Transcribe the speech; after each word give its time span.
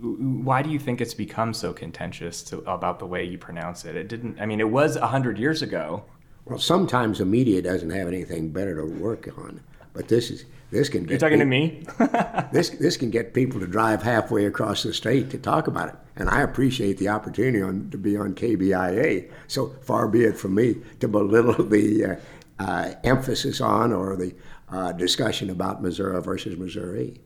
why 0.00 0.62
do 0.62 0.70
you 0.70 0.78
think 0.78 1.00
it's 1.00 1.14
become 1.14 1.54
so 1.54 1.72
contentious 1.72 2.42
to, 2.44 2.58
about 2.70 2.98
the 2.98 3.06
way 3.06 3.24
you 3.24 3.38
pronounce 3.38 3.84
it? 3.84 3.96
It 3.96 4.08
didn't. 4.08 4.40
I 4.40 4.46
mean, 4.46 4.60
it 4.60 4.70
was 4.70 4.96
hundred 4.96 5.38
years 5.38 5.62
ago. 5.62 6.04
Well, 6.44 6.58
sometimes 6.58 7.18
the 7.18 7.24
media 7.24 7.62
doesn't 7.62 7.90
have 7.90 8.06
anything 8.06 8.50
better 8.50 8.76
to 8.76 8.84
work 8.84 9.28
on, 9.38 9.60
but 9.94 10.08
this 10.08 10.30
is 10.30 10.44
this 10.70 10.88
can. 10.88 11.04
Get 11.04 11.10
You're 11.10 11.18
talking 11.18 11.50
people, 11.50 12.06
to 12.06 12.34
me. 12.34 12.48
this 12.52 12.70
this 12.70 12.96
can 12.96 13.10
get 13.10 13.32
people 13.32 13.58
to 13.60 13.66
drive 13.66 14.02
halfway 14.02 14.44
across 14.44 14.82
the 14.82 14.92
state 14.92 15.30
to 15.30 15.38
talk 15.38 15.66
about 15.66 15.88
it, 15.88 15.96
and 16.16 16.28
I 16.28 16.42
appreciate 16.42 16.98
the 16.98 17.08
opportunity 17.08 17.62
on, 17.62 17.88
to 17.90 17.98
be 17.98 18.16
on 18.16 18.34
KBIA. 18.34 19.30
So 19.48 19.68
far 19.82 20.08
be 20.08 20.24
it 20.24 20.36
from 20.36 20.54
me 20.54 20.76
to 21.00 21.08
belittle 21.08 21.64
the 21.64 22.04
uh, 22.04 22.16
uh, 22.58 22.94
emphasis 23.02 23.60
on 23.60 23.92
or 23.92 24.16
the 24.16 24.34
uh, 24.68 24.92
discussion 24.92 25.48
about 25.48 25.82
Missouri 25.82 26.20
versus 26.20 26.58
Missouri. 26.58 27.20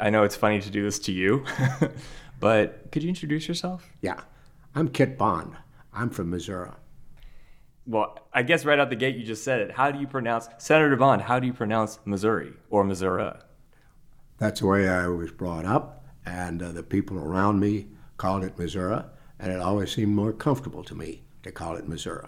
I 0.00 0.08
know 0.08 0.24
it's 0.24 0.36
funny 0.36 0.60
to 0.60 0.70
do 0.70 0.82
this 0.82 0.98
to 1.00 1.12
you, 1.12 1.44
but 2.40 2.90
could 2.90 3.02
you 3.02 3.10
introduce 3.10 3.46
yourself? 3.46 3.90
Yeah, 4.00 4.20
I'm 4.74 4.88
Kit 4.88 5.18
Bond. 5.18 5.56
I'm 5.92 6.08
from 6.08 6.30
Missouri. 6.30 6.70
Well, 7.86 8.18
I 8.32 8.42
guess 8.42 8.64
right 8.64 8.78
out 8.78 8.88
the 8.88 8.96
gate 8.96 9.16
you 9.16 9.24
just 9.24 9.44
said 9.44 9.60
it. 9.60 9.72
How 9.72 9.90
do 9.90 9.98
you 9.98 10.06
pronounce 10.06 10.48
Senator 10.58 10.96
Bond? 10.96 11.22
How 11.22 11.38
do 11.38 11.46
you 11.46 11.52
pronounce 11.52 11.98
Missouri 12.06 12.52
or 12.70 12.82
Missouri? 12.82 13.30
That's 14.38 14.60
the 14.60 14.66
way 14.66 14.88
I 14.88 15.06
was 15.08 15.32
brought 15.32 15.66
up, 15.66 16.06
and 16.24 16.62
uh, 16.62 16.72
the 16.72 16.82
people 16.82 17.18
around 17.18 17.60
me 17.60 17.88
called 18.16 18.42
it 18.42 18.58
Missouri, 18.58 19.02
and 19.38 19.52
it 19.52 19.60
always 19.60 19.92
seemed 19.92 20.14
more 20.14 20.32
comfortable 20.32 20.82
to 20.84 20.94
me 20.94 21.24
to 21.42 21.52
call 21.52 21.76
it 21.76 21.86
Missouri. 21.86 22.26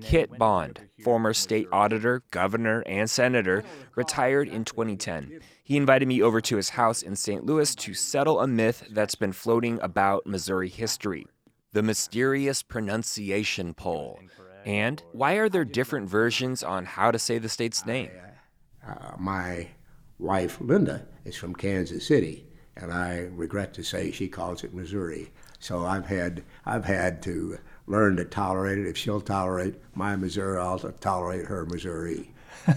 Kit 0.00 0.38
Bond, 0.38 0.80
former 1.02 1.34
state 1.34 1.66
auditor, 1.72 2.22
governor, 2.30 2.82
and 2.86 3.08
senator, 3.08 3.64
retired 3.96 4.48
in 4.48 4.64
2010. 4.64 5.40
He 5.62 5.76
invited 5.76 6.08
me 6.08 6.22
over 6.22 6.40
to 6.40 6.56
his 6.56 6.70
house 6.70 7.02
in 7.02 7.16
St. 7.16 7.44
Louis 7.44 7.74
to 7.76 7.94
settle 7.94 8.40
a 8.40 8.46
myth 8.46 8.86
that's 8.90 9.14
been 9.14 9.32
floating 9.32 9.80
about 9.82 10.26
Missouri 10.26 10.68
history 10.68 11.26
the 11.72 11.82
mysterious 11.82 12.62
pronunciation 12.62 13.74
poll. 13.74 14.20
And 14.64 15.02
why 15.12 15.34
are 15.34 15.48
there 15.48 15.64
different 15.64 16.08
versions 16.08 16.62
on 16.62 16.84
how 16.84 17.10
to 17.10 17.18
say 17.18 17.38
the 17.38 17.48
state's 17.48 17.86
name? 17.86 18.10
Uh, 18.86 19.12
my 19.18 19.68
wife, 20.18 20.60
Linda, 20.60 21.06
is 21.24 21.36
from 21.36 21.54
Kansas 21.54 22.06
City, 22.06 22.46
and 22.76 22.92
I 22.92 23.28
regret 23.30 23.72
to 23.74 23.82
say 23.82 24.10
she 24.10 24.28
calls 24.28 24.64
it 24.64 24.74
Missouri. 24.74 25.32
So 25.60 25.84
I've 25.84 26.06
had, 26.06 26.44
I've 26.66 26.84
had 26.84 27.22
to 27.22 27.58
learn 27.90 28.16
to 28.16 28.24
tolerate 28.24 28.78
it. 28.78 28.86
If 28.86 28.96
she'll 28.96 29.20
tolerate 29.20 29.74
my 29.94 30.14
Missouri, 30.16 30.58
I'll 30.58 30.78
tolerate 30.78 31.46
her 31.46 31.66
Missouri. 31.66 32.30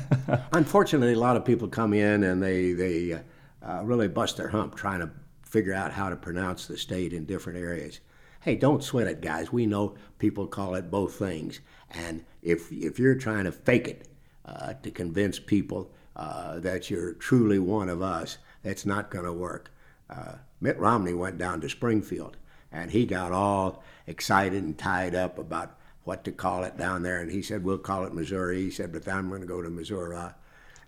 Unfortunately, 0.51 1.13
a 1.13 1.19
lot 1.19 1.37
of 1.37 1.45
people 1.45 1.67
come 1.67 1.93
in 1.93 2.23
and 2.23 2.41
they, 2.41 2.73
they 2.73 3.21
uh, 3.61 3.81
really 3.83 4.07
bust 4.07 4.37
their 4.37 4.49
hump 4.49 4.75
trying 4.75 5.01
to 5.01 5.11
figure 5.43 5.73
out 5.73 5.91
how 5.91 6.09
to 6.09 6.15
pronounce 6.15 6.65
the 6.65 6.77
state 6.77 7.13
in 7.13 7.25
different 7.25 7.59
areas. 7.59 7.99
Hey, 8.41 8.55
don't 8.55 8.83
sweat 8.83 9.07
it, 9.07 9.21
guys. 9.21 9.53
We 9.53 9.67
know 9.67 9.95
people 10.17 10.47
call 10.47 10.75
it 10.75 10.89
both 10.89 11.15
things. 11.15 11.59
And 11.91 12.25
if, 12.41 12.71
if 12.71 12.97
you're 12.97 13.15
trying 13.15 13.45
to 13.45 13.51
fake 13.51 13.87
it 13.87 14.07
uh, 14.45 14.73
to 14.81 14.89
convince 14.89 15.39
people 15.39 15.91
uh, 16.15 16.59
that 16.59 16.89
you're 16.89 17.13
truly 17.13 17.59
one 17.59 17.87
of 17.87 18.01
us, 18.01 18.39
that's 18.63 18.85
not 18.85 19.11
going 19.11 19.25
to 19.25 19.33
work. 19.33 19.71
Uh, 20.09 20.33
Mitt 20.59 20.79
Romney 20.79 21.13
went 21.13 21.37
down 21.37 21.61
to 21.61 21.69
Springfield 21.69 22.37
and 22.73 22.91
he 22.91 23.05
got 23.05 23.31
all 23.31 23.83
excited 24.07 24.63
and 24.63 24.77
tied 24.77 25.15
up 25.15 25.37
about 25.37 25.77
what 26.03 26.23
to 26.25 26.31
call 26.31 26.63
it 26.63 26.77
down 26.77 27.03
there. 27.03 27.21
And 27.21 27.31
he 27.31 27.41
said, 27.41 27.63
We'll 27.63 27.77
call 27.77 28.03
it 28.05 28.13
Missouri. 28.13 28.63
He 28.63 28.71
said, 28.71 28.91
But 28.91 29.07
I'm 29.07 29.29
going 29.29 29.41
to 29.41 29.47
go 29.47 29.61
to 29.61 29.69
Missouri. 29.69 30.17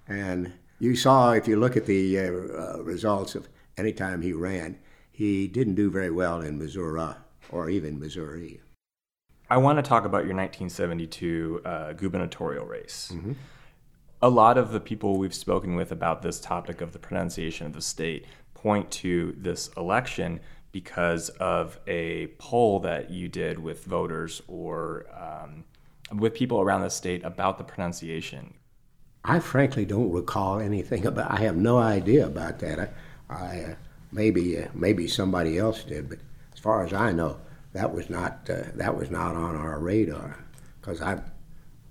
And 0.07 0.53
you 0.79 0.95
saw, 0.95 1.31
if 1.31 1.47
you 1.47 1.57
look 1.57 1.77
at 1.77 1.85
the 1.85 2.19
uh, 2.19 2.23
uh, 2.23 2.83
results 2.83 3.35
of 3.35 3.47
any 3.77 3.93
time 3.93 4.21
he 4.21 4.33
ran, 4.33 4.77
he 5.11 5.47
didn't 5.47 5.75
do 5.75 5.89
very 5.89 6.11
well 6.11 6.41
in 6.41 6.57
Missouri 6.57 7.13
or 7.49 7.69
even 7.69 7.99
Missouri. 7.99 8.61
I 9.49 9.57
want 9.57 9.77
to 9.77 9.83
talk 9.83 10.05
about 10.05 10.25
your 10.25 10.35
1972 10.35 11.61
uh, 11.63 11.93
gubernatorial 11.93 12.65
race. 12.65 13.11
Mm-hmm. 13.13 13.33
A 14.21 14.29
lot 14.29 14.57
of 14.57 14.71
the 14.71 14.79
people 14.79 15.17
we've 15.17 15.35
spoken 15.35 15.75
with 15.75 15.91
about 15.91 16.23
this 16.23 16.39
topic 16.39 16.81
of 16.81 16.93
the 16.93 16.99
pronunciation 16.99 17.67
of 17.67 17.73
the 17.73 17.81
state 17.81 18.25
point 18.53 18.89
to 18.89 19.35
this 19.37 19.69
election 19.77 20.39
because 20.75 21.29
of 21.39 21.79
a 21.87 22.27
poll 22.37 22.81
that 22.81 23.09
you 23.09 23.29
did 23.29 23.57
with 23.57 23.85
voters 23.85 24.41
or 24.45 25.05
um, 25.17 25.63
with 26.19 26.33
people 26.33 26.59
around 26.59 26.81
the 26.81 26.89
state 26.89 27.23
about 27.23 27.57
the 27.57 27.63
pronunciation. 27.63 28.53
I 29.23 29.39
frankly 29.39 29.85
don't 29.85 30.11
recall 30.11 30.59
anything 30.59 31.05
about. 31.05 31.31
I 31.31 31.37
have 31.37 31.55
no 31.55 31.77
idea 31.77 32.25
about 32.25 32.59
that. 32.59 32.77
I, 32.77 33.33
I 33.33 33.59
uh, 33.61 33.75
maybe 34.11 34.61
uh, 34.61 34.67
maybe 34.73 35.07
somebody 35.07 35.57
else 35.57 35.81
did, 35.81 36.09
but 36.09 36.19
as 36.51 36.59
far 36.59 36.83
as 36.85 36.91
I 36.91 37.13
know, 37.13 37.39
that 37.71 37.93
was 37.93 38.09
not 38.09 38.49
uh, 38.49 38.63
that 38.73 38.97
was 38.97 39.09
not 39.09 39.33
on 39.33 39.55
our 39.55 39.79
radar 39.79 40.43
because 40.81 41.01
I 41.01 41.21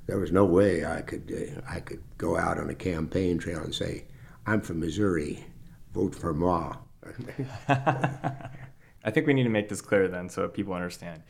there 0.05 0.19
was 0.19 0.31
no 0.31 0.45
way 0.45 0.84
I 0.84 1.01
could 1.01 1.33
uh, 1.33 1.62
I 1.66 1.81
could 1.81 2.03
go 2.19 2.37
out 2.37 2.59
on 2.59 2.69
a 2.69 2.75
campaign 2.75 3.39
trail 3.39 3.61
and 3.61 3.75
say 3.75 4.05
I'm 4.45 4.61
from 4.61 4.81
Missouri, 4.81 5.43
vote 5.95 6.15
for 6.15 6.34
moi. 6.34 6.77
I 9.04 9.10
think 9.10 9.26
we 9.26 9.34
need 9.34 9.42
to 9.42 9.50
make 9.50 9.69
this 9.69 9.81
clear 9.81 10.09
then 10.09 10.28
so 10.28 10.48
people 10.48 10.72
understand. 10.72 11.22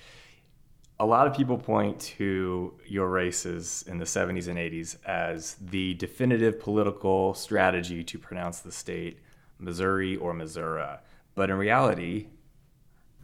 A 1.00 1.06
lot 1.06 1.26
of 1.26 1.34
people 1.34 1.58
point 1.58 1.98
to 2.18 2.72
your 2.86 3.08
races 3.08 3.84
in 3.88 3.98
the 3.98 4.04
70s 4.04 4.46
and 4.46 4.58
80s 4.58 4.96
as 5.04 5.56
the 5.60 5.94
definitive 5.94 6.60
political 6.60 7.34
strategy 7.34 8.04
to 8.04 8.18
pronounce 8.18 8.60
the 8.60 8.70
state 8.70 9.18
Missouri 9.58 10.16
or 10.16 10.32
Missouri. 10.32 10.86
But 11.34 11.50
in 11.50 11.56
reality, 11.56 12.28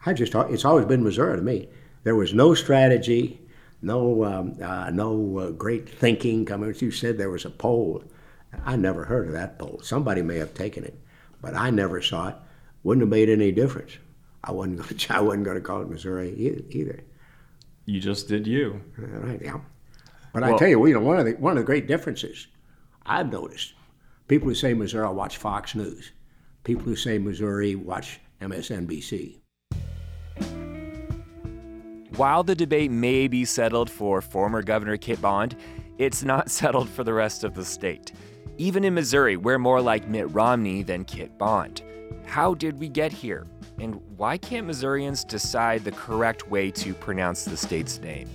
I 0.05 0.15
just 0.15 0.33
thought 0.33 0.51
it's 0.51 0.65
always 0.65 0.87
been 0.87 1.05
Missouri 1.05 1.37
to 1.37 1.43
me. 1.43 1.69
There 2.03 2.17
was 2.17 2.35
no 2.35 2.55
strategy, 2.55 3.41
no 3.83 4.25
um, 4.25 4.57
uh, 4.61 4.91
no 4.91 5.39
uh, 5.39 5.51
great 5.51 5.89
thinking. 5.89 6.45
Coming, 6.45 6.75
you 6.79 6.91
said, 6.91 7.19
there 7.19 7.31
was 7.31 7.45
a 7.45 7.51
poll. 7.51 8.03
I 8.65 8.75
never 8.77 9.05
heard 9.05 9.29
of 9.29 9.33
that 9.35 9.59
poll. 9.59 9.81
Somebody 9.83 10.23
may 10.23 10.39
have 10.39 10.55
taken 10.55 10.83
it, 10.83 10.99
but 11.41 11.55
I 11.55 11.71
never 11.71 12.03
saw 12.03 12.29
it. 12.29 12.37
Wouldn't 12.83 13.03
have 13.03 13.11
made 13.11 13.29
any 13.29 13.53
difference. 13.53 13.99
I 14.45 14.53
wasn't 14.53 14.79
going 14.79 14.89
to. 14.97 15.15
I 15.15 15.21
wasn't 15.21 15.45
going 15.45 15.57
to 15.57 15.63
call 15.63 15.83
it 15.83 15.89
Missouri 15.89 16.35
either. 16.71 17.01
You 17.87 18.01
just 18.01 18.29
did 18.29 18.47
you. 18.47 18.81
All 18.99 19.21
right. 19.21 19.41
Yeah. 19.43 19.61
But 20.33 20.43
well, 20.43 20.55
I 20.55 20.59
tell 20.59 20.69
you, 20.69 20.87
you 20.87 20.95
know, 20.95 21.01
one 21.01 21.19
of 21.19 21.27
the 21.27 21.33
one 21.33 21.53
of 21.53 21.59
the 21.59 21.65
great 21.65 21.87
differences 21.87 22.47
I've 23.05 23.31
noticed: 23.31 23.75
people 24.29 24.49
who 24.49 24.55
say 24.55 24.75
Missouri 24.75 25.13
watch 25.13 25.39
Fox 25.39 25.75
News. 25.75 26.13
People 26.63 26.85
who 26.85 26.95
say 26.95 27.19
Missouri 27.19 27.75
watch 27.75 28.21
MSNBC. 28.41 29.39
While 32.17 32.43
the 32.43 32.55
debate 32.55 32.91
may 32.91 33.29
be 33.29 33.47
settled 33.47 33.89
for 33.89 34.21
former 34.21 34.63
Governor 34.63 34.99
Kit 34.99 35.23
Bond, 35.23 35.57
it's 35.97 36.23
not 36.23 36.51
settled 36.61 36.89
for 36.89 37.03
the 37.03 37.15
rest 37.15 37.45
of 37.45 37.55
the 37.55 37.65
state. 37.65 38.13
Even 38.59 38.85
in 38.85 38.93
Missouri, 38.93 39.39
we're 39.39 39.59
more 39.59 39.81
like 39.81 40.07
Mitt 40.07 40.31
Romney 40.35 40.83
than 40.83 41.05
Kit 41.05 41.39
Bond. 41.39 41.83
How 42.27 42.53
did 42.53 42.79
we 42.79 42.89
get 42.89 43.11
here? 43.11 43.47
And 43.81 43.99
why 44.19 44.37
can't 44.37 44.67
Missourians 44.67 45.25
decide 45.25 45.85
the 45.85 45.93
correct 45.93 46.51
way 46.51 46.71
to 46.73 46.93
pronounce 46.93 47.47
the 47.47 47.57
state's 47.57 47.99
name? 47.99 48.29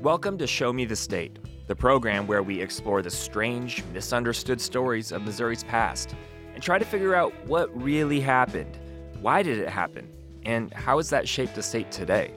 Welcome 0.00 0.38
to 0.38 0.46
Show 0.46 0.72
Me 0.72 0.84
the 0.84 0.94
State, 0.94 1.40
the 1.66 1.74
program 1.74 2.28
where 2.28 2.44
we 2.44 2.60
explore 2.60 3.02
the 3.02 3.10
strange, 3.10 3.82
misunderstood 3.92 4.60
stories 4.60 5.10
of 5.10 5.22
Missouri's 5.22 5.64
past 5.64 6.14
and 6.54 6.62
try 6.62 6.78
to 6.78 6.84
figure 6.84 7.16
out 7.16 7.32
what 7.46 7.68
really 7.76 8.20
happened. 8.20 8.78
Why 9.20 9.42
did 9.42 9.58
it 9.58 9.68
happen? 9.68 10.08
And 10.44 10.72
how 10.72 10.98
has 10.98 11.10
that 11.10 11.28
shaped 11.28 11.56
the 11.56 11.64
state 11.64 11.90
today? 11.90 12.32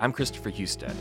I'm 0.00 0.14
Christopher 0.14 0.48
Husted. 0.48 0.96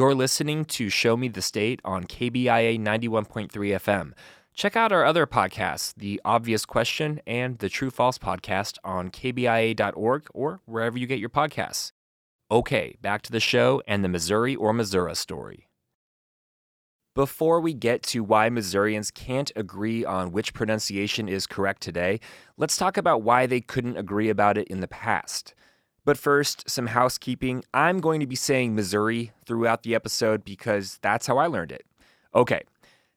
You're 0.00 0.14
listening 0.14 0.64
to 0.64 0.88
Show 0.88 1.14
Me 1.14 1.28
the 1.28 1.42
State 1.42 1.78
on 1.84 2.04
KBIA 2.04 2.80
91.3 2.80 3.50
FM. 3.50 4.12
Check 4.54 4.74
out 4.74 4.92
our 4.92 5.04
other 5.04 5.26
podcasts, 5.26 5.92
The 5.94 6.18
Obvious 6.24 6.64
Question 6.64 7.20
and 7.26 7.58
the 7.58 7.68
True 7.68 7.90
False 7.90 8.16
podcast 8.16 8.78
on 8.82 9.10
KBIA.org 9.10 10.26
or 10.32 10.62
wherever 10.64 10.96
you 10.96 11.06
get 11.06 11.18
your 11.18 11.28
podcasts. 11.28 11.92
Okay, 12.50 12.96
back 13.02 13.20
to 13.20 13.30
the 13.30 13.40
show 13.40 13.82
and 13.86 14.02
the 14.02 14.08
Missouri 14.08 14.56
or 14.56 14.72
Missouri 14.72 15.14
story. 15.14 15.68
Before 17.14 17.60
we 17.60 17.74
get 17.74 18.02
to 18.04 18.24
why 18.24 18.48
Missourians 18.48 19.10
can't 19.10 19.52
agree 19.54 20.02
on 20.02 20.32
which 20.32 20.54
pronunciation 20.54 21.28
is 21.28 21.46
correct 21.46 21.82
today, 21.82 22.20
let's 22.56 22.78
talk 22.78 22.96
about 22.96 23.20
why 23.20 23.44
they 23.44 23.60
couldn't 23.60 23.98
agree 23.98 24.30
about 24.30 24.56
it 24.56 24.66
in 24.68 24.80
the 24.80 24.88
past. 24.88 25.54
But 26.04 26.16
first, 26.16 26.68
some 26.68 26.88
housekeeping. 26.88 27.64
I'm 27.74 28.00
going 28.00 28.20
to 28.20 28.26
be 28.26 28.36
saying 28.36 28.74
Missouri 28.74 29.32
throughout 29.46 29.82
the 29.82 29.94
episode 29.94 30.44
because 30.44 30.98
that's 31.02 31.26
how 31.26 31.38
I 31.38 31.46
learned 31.46 31.72
it. 31.72 31.84
Okay, 32.34 32.62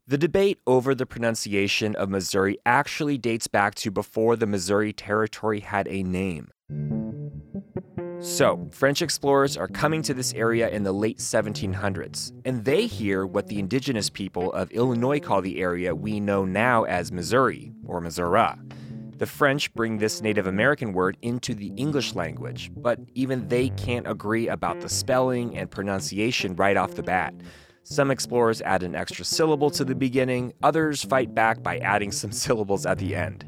the 0.05 0.17
debate 0.17 0.59
over 0.67 0.93
the 0.93 1.05
pronunciation 1.05 1.95
of 1.95 2.09
Missouri 2.09 2.57
actually 2.65 3.17
dates 3.17 3.47
back 3.47 3.73
to 3.75 3.91
before 3.91 4.35
the 4.35 4.45
Missouri 4.45 4.91
Territory 4.91 5.61
had 5.61 5.87
a 5.87 6.03
name. 6.03 6.49
So, 8.19 8.69
French 8.71 9.01
explorers 9.01 9.57
are 9.57 9.67
coming 9.67 10.01
to 10.03 10.13
this 10.13 10.33
area 10.33 10.69
in 10.69 10.83
the 10.83 10.93
late 10.93 11.19
1700s, 11.19 12.31
and 12.45 12.63
they 12.63 12.87
hear 12.87 13.25
what 13.25 13.47
the 13.47 13.59
indigenous 13.59 14.09
people 14.09 14.51
of 14.53 14.71
Illinois 14.71 15.19
call 15.19 15.41
the 15.41 15.61
area 15.61 15.93
we 15.93 16.19
know 16.19 16.45
now 16.45 16.83
as 16.83 17.11
Missouri, 17.11 17.73
or 17.85 17.99
Missouri. 17.99 18.55
The 19.17 19.25
French 19.25 19.73
bring 19.73 19.97
this 19.97 20.21
Native 20.21 20.47
American 20.47 20.93
word 20.93 21.17
into 21.21 21.53
the 21.53 21.71
English 21.77 22.15
language, 22.15 22.71
but 22.75 22.99
even 23.13 23.47
they 23.47 23.69
can't 23.69 24.07
agree 24.07 24.47
about 24.47 24.81
the 24.81 24.89
spelling 24.89 25.57
and 25.57 25.69
pronunciation 25.69 26.55
right 26.55 26.77
off 26.77 26.95
the 26.95 27.03
bat. 27.03 27.33
Some 27.83 28.11
explorers 28.11 28.61
add 28.61 28.83
an 28.83 28.95
extra 28.95 29.25
syllable 29.25 29.69
to 29.71 29.85
the 29.85 29.95
beginning, 29.95 30.53
others 30.63 31.03
fight 31.03 31.35
back 31.35 31.61
by 31.61 31.77
adding 31.79 32.11
some 32.21 32.31
syllables 32.31 32.85
at 32.85 32.97
the 32.97 33.15
end 33.15 33.45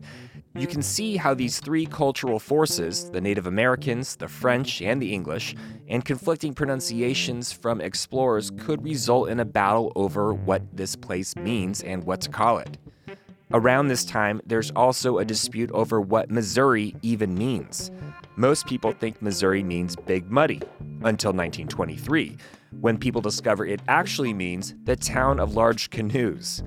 you 0.57 0.67
can 0.67 0.81
see 0.81 1.17
how 1.17 1.33
these 1.33 1.59
three 1.59 1.85
cultural 1.85 2.39
forces 2.39 3.09
the 3.11 3.19
Native 3.19 3.45
Americans, 3.45 4.15
the 4.15 4.27
French, 4.27 4.81
and 4.81 5.01
the 5.01 5.13
English 5.13 5.55
and 5.87 6.03
conflicting 6.05 6.53
pronunciations 6.53 7.51
from 7.51 7.81
explorers 7.81 8.51
could 8.57 8.83
result 8.83 9.29
in 9.29 9.39
a 9.39 9.45
battle 9.45 9.91
over 9.95 10.33
what 10.33 10.61
this 10.75 10.95
place 10.95 11.35
means 11.35 11.83
and 11.83 12.03
what 12.05 12.21
to 12.21 12.29
call 12.29 12.57
it. 12.57 12.77
Around 13.53 13.87
this 13.87 14.03
time, 14.03 14.41
there's 14.47 14.71
also 14.71 15.19
a 15.19 15.25
dispute 15.25 15.69
over 15.71 16.01
what 16.01 16.31
Missouri 16.31 16.95
even 17.03 17.35
means. 17.35 17.91
Most 18.35 18.65
people 18.65 18.91
think 18.91 19.21
Missouri 19.21 19.61
means 19.61 19.95
Big 19.95 20.31
Muddy 20.31 20.61
until 21.03 21.31
1923, 21.31 22.37
when 22.81 22.97
people 22.97 23.21
discover 23.21 23.65
it 23.65 23.81
actually 23.87 24.33
means 24.33 24.73
the 24.85 24.95
town 24.95 25.39
of 25.39 25.55
large 25.55 25.91
canoes. 25.91 26.63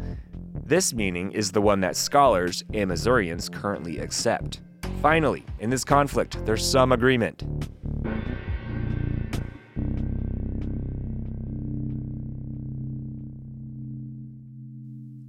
This 0.64 0.94
meaning 0.94 1.32
is 1.32 1.50
the 1.50 1.60
one 1.60 1.80
that 1.80 1.96
scholars 1.96 2.62
and 2.72 2.88
Missourians 2.88 3.48
currently 3.48 3.98
accept. 3.98 4.60
Finally, 5.02 5.44
in 5.58 5.70
this 5.70 5.84
conflict, 5.84 6.44
there's 6.46 6.64
some 6.64 6.92
agreement. 6.92 7.42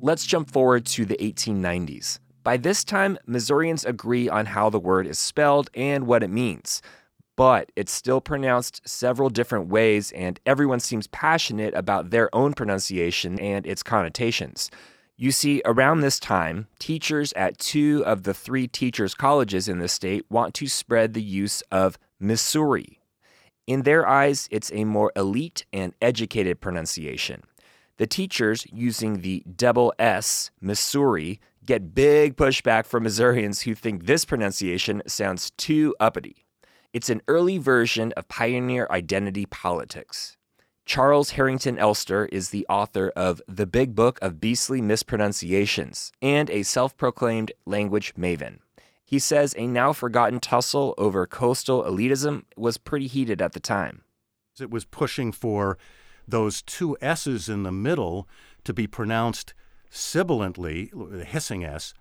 Let's 0.10 0.26
jump 0.26 0.50
forward 0.50 0.88
to 0.88 1.06
the 1.06 1.18
1890s. 1.18 2.18
By 2.42 2.58
this 2.58 2.84
time, 2.84 3.20
Missourians 3.28 3.86
agree 3.86 4.28
on 4.28 4.48
how 4.48 4.72
the 4.72 4.80
word 4.80 5.06
is 5.06 5.20
spelled 5.20 5.70
and 5.76 6.08
what 6.08 6.24
it 6.24 6.32
means. 6.32 6.82
But 7.36 7.72
it's 7.76 7.92
still 7.92 8.20
pronounced 8.20 8.82
several 8.90 9.30
different 9.30 9.68
ways, 9.68 10.12
and 10.14 10.40
everyone 10.48 10.80
seems 10.80 11.06
passionate 11.06 11.76
about 11.76 12.10
their 12.10 12.34
own 12.36 12.54
pronunciation 12.54 13.40
and 13.40 13.68
its 13.68 13.84
connotations. 13.84 14.72
You 15.16 15.32
see, 15.32 15.62
around 15.64 16.00
this 16.00 16.20
time, 16.20 16.66
teachers 16.80 17.32
at 17.34 17.60
two 17.60 18.04
of 18.04 18.24
the 18.24 18.34
three 18.34 18.68
teachers' 18.68 19.14
colleges 19.14 19.68
in 19.68 19.78
the 19.78 19.88
state 19.88 20.26
want 20.28 20.56
to 20.56 20.66
spread 20.66 21.14
the 21.14 21.22
use 21.22 21.62
of 21.72 22.00
Missouri. 22.20 23.00
In 23.68 23.84
their 23.84 24.08
eyes, 24.08 24.48
it's 24.50 24.72
a 24.74 24.86
more 24.86 25.12
elite 25.16 25.68
and 25.72 25.94
educated 26.02 26.62
pronunciation. 26.62 27.44
The 28.00 28.08
teachers 28.08 28.66
using 28.72 29.20
the 29.20 29.44
double 29.58 29.94
S, 30.00 30.52
Missouri, 30.62 31.42
get 31.66 31.94
big 31.94 32.38
pushback 32.38 32.86
from 32.86 33.04
Missourians 33.04 33.64
who 33.64 33.76
think 33.76 34.06
this 34.06 34.24
pronunciation 34.24 35.04
sounds 35.06 35.52
too 35.58 35.94
uppity. 36.00 36.46
It's 36.94 37.10
an 37.10 37.22
early 37.28 37.58
version 37.58 38.14
of 38.16 38.30
pioneer 38.30 38.88
identity 38.90 39.46
politics. 39.46 40.38
Charles 40.86 41.32
Harrington 41.32 41.78
Elster 41.78 42.28
is 42.28 42.52
the 42.52 42.66
author 42.70 43.12
of 43.18 43.42
The 43.50 43.68
Big 43.68 43.96
Book 43.96 44.18
of 44.22 44.40
Beastly 44.40 44.82
Mispronunciations 44.82 46.14
and 46.22 46.50
a 46.50 46.64
self 46.64 46.96
proclaimed 46.96 47.52
language 47.66 48.14
maven. 48.16 48.60
He 49.04 49.20
says 49.20 49.54
a 49.58 49.68
now 49.68 49.92
forgotten 49.92 50.40
tussle 50.40 50.96
over 50.98 51.28
coastal 51.28 51.84
elitism 51.84 52.44
was 52.56 52.78
pretty 52.78 53.08
heated 53.08 53.42
at 53.42 53.52
the 53.52 53.60
time. 53.60 54.04
It 54.58 54.72
was 54.72 54.86
pushing 54.86 55.34
for 55.34 55.78
those 56.32 56.62
two 56.62 56.98
S's 57.02 57.50
in 57.50 57.64
the 57.64 57.72
middle 57.72 58.28
to 58.64 58.74
be 58.74 58.88
pronounced 58.88 59.54
sibilantly, 59.90 60.92
the 60.94 61.26
hissing 61.26 61.64
S, 61.64 61.94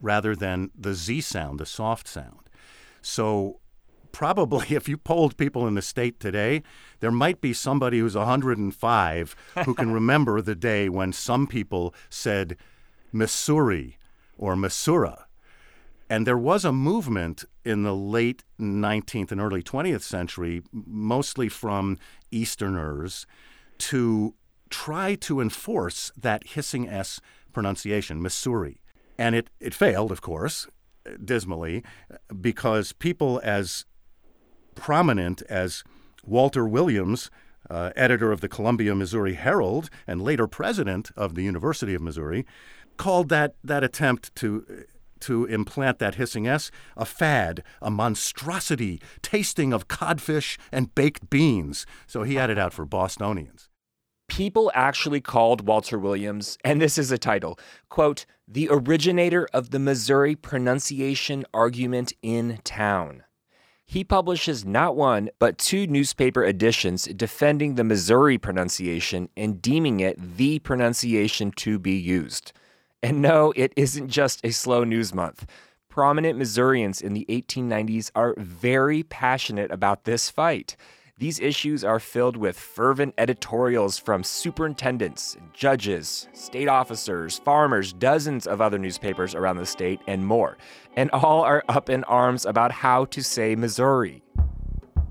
rather 0.00 0.34
than 0.34 0.70
the 0.78 0.94
Z 0.94 1.20
sound, 1.22 1.58
the 1.58 1.66
soft 1.66 2.08
sound. 2.08 2.50
So 3.02 3.60
probably 4.12 4.66
if 4.76 4.88
you 4.88 4.96
polled 4.96 5.36
people 5.36 5.66
in 5.66 5.74
the 5.74 5.82
state 5.82 6.20
today, 6.20 6.62
there 7.00 7.10
might 7.10 7.40
be 7.40 7.52
somebody 7.52 7.98
who's 7.98 8.16
105 8.16 9.36
who 9.64 9.74
can 9.74 9.92
remember 9.92 10.40
the 10.40 10.54
day 10.54 10.88
when 10.88 11.12
some 11.12 11.46
people 11.46 11.94
said 12.08 12.56
Missouri 13.12 13.98
or 14.36 14.56
Missouri. 14.56 15.14
And 16.08 16.26
there 16.26 16.38
was 16.38 16.64
a 16.64 16.72
movement 16.72 17.44
in 17.64 17.84
the 17.84 17.94
late 17.94 18.42
19th 18.60 19.30
and 19.30 19.40
early 19.40 19.62
20th 19.62 20.02
century, 20.02 20.62
mostly 20.72 21.48
from 21.48 21.98
Easterners, 22.32 23.26
to 23.80 24.34
try 24.68 25.14
to 25.16 25.40
enforce 25.40 26.12
that 26.16 26.46
hissing 26.48 26.88
S 26.88 27.20
pronunciation, 27.52 28.22
Missouri. 28.22 28.80
And 29.18 29.34
it, 29.34 29.50
it 29.58 29.74
failed, 29.74 30.12
of 30.12 30.20
course, 30.20 30.68
dismally, 31.24 31.82
because 32.40 32.92
people 32.92 33.40
as 33.42 33.84
prominent 34.74 35.42
as 35.48 35.82
Walter 36.24 36.66
Williams, 36.66 37.30
uh, 37.68 37.90
editor 37.96 38.32
of 38.32 38.40
the 38.40 38.48
Columbia, 38.48 38.94
Missouri 38.94 39.34
Herald, 39.34 39.90
and 40.06 40.22
later 40.22 40.46
president 40.46 41.10
of 41.16 41.34
the 41.34 41.42
University 41.42 41.94
of 41.94 42.02
Missouri, 42.02 42.46
called 42.96 43.28
that, 43.30 43.54
that 43.64 43.82
attempt 43.82 44.34
to, 44.36 44.84
to 45.20 45.46
implant 45.46 45.98
that 45.98 46.16
hissing 46.16 46.46
S 46.46 46.70
a 46.96 47.04
fad, 47.04 47.62
a 47.80 47.90
monstrosity, 47.90 49.00
tasting 49.22 49.72
of 49.72 49.88
codfish 49.88 50.58
and 50.70 50.94
baked 50.94 51.30
beans. 51.30 51.86
So 52.06 52.22
he 52.22 52.34
had 52.34 52.50
it 52.50 52.58
out 52.58 52.72
for 52.72 52.84
Bostonians. 52.84 53.69
People 54.40 54.72
actually 54.74 55.20
called 55.20 55.66
Walter 55.66 55.98
Williams, 55.98 56.56
and 56.64 56.80
this 56.80 56.96
is 56.96 57.10
a 57.10 57.18
title, 57.18 57.58
quote, 57.90 58.24
the 58.48 58.68
originator 58.70 59.46
of 59.52 59.68
the 59.68 59.78
Missouri 59.78 60.34
pronunciation 60.34 61.44
argument 61.52 62.14
in 62.22 62.58
town 62.64 63.24
he 63.90 64.04
publishes 64.04 64.64
not 64.64 64.94
one, 64.94 65.30
but 65.40 65.58
two 65.58 65.84
newspaper 65.88 66.44
editions 66.44 67.06
defending 67.06 67.74
the 67.74 67.82
Missouri 67.82 68.38
pronunciation 68.38 69.28
and 69.36 69.60
deeming 69.60 69.98
it 69.98 70.16
the 70.36 70.60
pronunciation 70.60 71.50
to 71.56 71.76
be 71.76 71.96
used. 71.98 72.52
And 73.02 73.20
no, 73.20 73.52
it 73.56 73.72
isn't 73.74 74.06
just 74.06 74.44
a 74.44 74.52
slow 74.52 74.84
news 74.84 75.12
month. 75.12 75.44
Prominent 75.88 76.38
Missourians 76.38 77.00
in 77.00 77.14
the 77.14 77.26
1890s 77.28 78.12
are 78.14 78.36
very 78.38 79.02
passionate 79.02 79.72
about 79.72 80.04
this 80.04 80.30
fight. 80.30 80.76
These 81.20 81.38
issues 81.38 81.84
are 81.84 82.00
filled 82.00 82.38
with 82.38 82.58
fervent 82.58 83.12
editorials 83.18 83.98
from 83.98 84.24
superintendents, 84.24 85.36
judges, 85.52 86.28
state 86.32 86.66
officers, 86.66 87.38
farmers, 87.38 87.92
dozens 87.92 88.46
of 88.46 88.62
other 88.62 88.78
newspapers 88.78 89.34
around 89.34 89.58
the 89.58 89.66
state, 89.66 90.00
and 90.06 90.26
more. 90.26 90.56
And 90.96 91.10
all 91.10 91.42
are 91.42 91.62
up 91.68 91.90
in 91.90 92.04
arms 92.04 92.46
about 92.46 92.72
how 92.72 93.04
to 93.04 93.22
say 93.22 93.54
Missouri. 93.54 94.22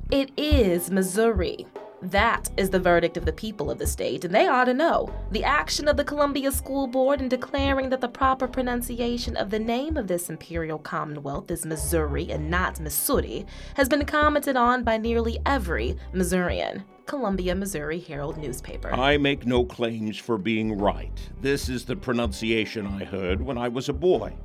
It 0.10 0.32
is 0.36 0.90
Missouri. 0.90 1.68
That 2.02 2.50
is 2.56 2.70
the 2.70 2.80
verdict 2.80 3.18
of 3.18 3.26
the 3.26 3.34
people 3.34 3.70
of 3.70 3.78
the 3.78 3.86
state, 3.86 4.24
and 4.24 4.34
they 4.34 4.48
ought 4.48 4.66
to 4.66 4.74
know. 4.74 5.14
The 5.32 5.44
action 5.44 5.90
of 5.90 5.98
the 5.98 6.06
Columbia 6.06 6.50
School 6.52 6.88
Board 6.88 7.22
in 7.22 7.28
declaring 7.28 7.90
that 7.90 8.00
the 8.00 8.08
proper 8.08 8.48
pronunciation 8.48 9.36
of 9.36 9.50
the 9.50 9.60
name 9.60 9.98
of 9.98 10.08
this 10.08 10.30
imperial 10.30 10.80
commonwealth 10.80 11.52
is 11.52 11.66
Missouri 11.66 12.32
and 12.32 12.50
not 12.50 12.80
Missouri 12.80 13.46
has 13.76 13.90
been 13.90 14.06
commented 14.06 14.56
on 14.56 14.84
by 14.84 14.98
nearly 14.98 15.40
every 15.46 15.98
Missourian. 16.14 16.86
Columbia, 17.06 17.54
Missouri 17.54 18.00
Herald 18.00 18.38
newspaper. 18.38 18.94
I 18.94 19.18
make 19.18 19.46
no 19.46 19.66
claims 19.66 20.18
for 20.18 20.38
being 20.38 20.78
right. 20.78 21.20
This 21.42 21.68
is 21.68 21.84
the 21.84 21.98
pronunciation 21.98 22.88
I 22.88 23.04
heard 23.04 23.42
when 23.42 23.58
I 23.58 23.68
was 23.68 23.90
a 23.90 23.94
boy. 23.94 24.36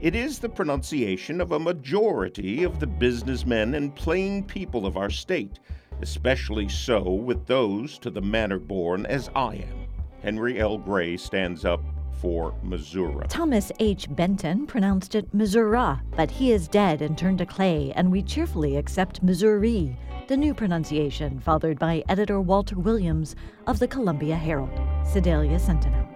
It 0.00 0.16
is 0.16 0.38
the 0.38 0.48
pronunciation 0.48 1.40
of 1.40 1.52
a 1.52 1.58
majority 1.58 2.64
of 2.64 2.80
the 2.80 2.86
businessmen 2.86 3.74
and 3.74 3.94
plain 3.94 4.42
people 4.42 4.86
of 4.86 4.96
our 4.96 5.10
state 5.10 5.60
especially 6.02 6.68
so 6.68 7.02
with 7.02 7.46
those 7.46 7.98
to 7.98 8.10
the 8.10 8.20
manner 8.20 8.58
born 8.58 9.06
as 9.06 9.30
I 9.34 9.54
am. 9.54 9.86
Henry 10.22 10.58
L. 10.60 10.78
Gray 10.78 11.16
stands 11.16 11.64
up 11.64 11.82
for 12.20 12.54
Missouri. 12.62 13.26
Thomas 13.28 13.70
H. 13.80 14.06
Benton 14.08 14.66
pronounced 14.66 15.14
it 15.14 15.32
Missouri, 15.34 15.96
but 16.16 16.30
he 16.30 16.52
is 16.52 16.68
dead 16.68 17.02
and 17.02 17.18
turned 17.18 17.38
to 17.38 17.46
clay, 17.46 17.92
and 17.96 18.10
we 18.10 18.22
cheerfully 18.22 18.76
accept 18.76 19.22
Missouri, 19.22 19.96
the 20.28 20.36
new 20.36 20.54
pronunciation, 20.54 21.38
fathered 21.40 21.78
by 21.78 22.02
editor 22.08 22.40
Walter 22.40 22.78
Williams 22.78 23.36
of 23.66 23.78
the 23.78 23.88
Columbia 23.88 24.36
Herald. 24.36 24.80
Sedalia 25.04 25.58
Sentinel. 25.58 26.13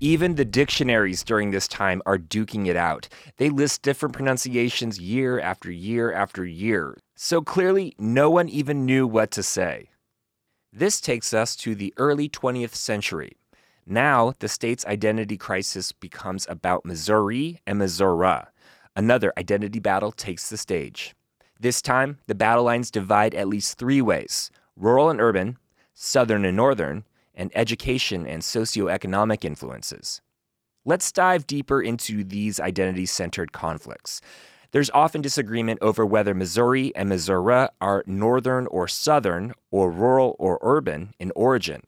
Even 0.00 0.34
the 0.34 0.44
dictionaries 0.44 1.22
during 1.22 1.50
this 1.50 1.68
time 1.68 2.02
are 2.04 2.18
duking 2.18 2.66
it 2.66 2.76
out. 2.76 3.08
They 3.36 3.48
list 3.48 3.82
different 3.82 4.14
pronunciations 4.14 4.98
year 4.98 5.40
after 5.40 5.70
year 5.70 6.12
after 6.12 6.44
year. 6.44 6.96
So 7.14 7.40
clearly, 7.42 7.94
no 7.98 8.28
one 8.28 8.48
even 8.48 8.84
knew 8.84 9.06
what 9.06 9.30
to 9.32 9.42
say. 9.42 9.90
This 10.72 11.00
takes 11.00 11.32
us 11.32 11.54
to 11.56 11.74
the 11.74 11.94
early 11.96 12.28
20th 12.28 12.74
century. 12.74 13.36
Now, 13.86 14.34
the 14.40 14.48
state's 14.48 14.84
identity 14.86 15.36
crisis 15.36 15.92
becomes 15.92 16.46
about 16.48 16.84
Missouri 16.84 17.60
and 17.66 17.78
Missouri. 17.78 18.42
Another 18.96 19.32
identity 19.38 19.78
battle 19.78 20.10
takes 20.10 20.48
the 20.48 20.56
stage. 20.56 21.14
This 21.60 21.80
time, 21.80 22.18
the 22.26 22.34
battle 22.34 22.64
lines 22.64 22.90
divide 22.90 23.34
at 23.34 23.48
least 23.48 23.78
three 23.78 24.02
ways 24.02 24.50
rural 24.76 25.10
and 25.10 25.20
urban, 25.20 25.56
southern 25.94 26.44
and 26.44 26.56
northern, 26.56 27.04
and 27.34 27.50
education 27.54 28.26
and 28.26 28.42
socioeconomic 28.42 29.44
influences. 29.44 30.20
Let's 30.84 31.12
dive 31.12 31.46
deeper 31.46 31.80
into 31.82 32.24
these 32.24 32.60
identity 32.60 33.06
centered 33.06 33.52
conflicts. 33.52 34.20
There's 34.72 34.90
often 34.90 35.22
disagreement 35.22 35.78
over 35.80 36.04
whether 36.04 36.34
Missouri 36.34 36.94
and 36.96 37.08
Missouri 37.08 37.68
are 37.80 38.02
northern 38.06 38.66
or 38.66 38.88
southern, 38.88 39.54
or 39.70 39.90
rural 39.90 40.36
or 40.38 40.58
urban 40.62 41.14
in 41.18 41.32
origin. 41.36 41.82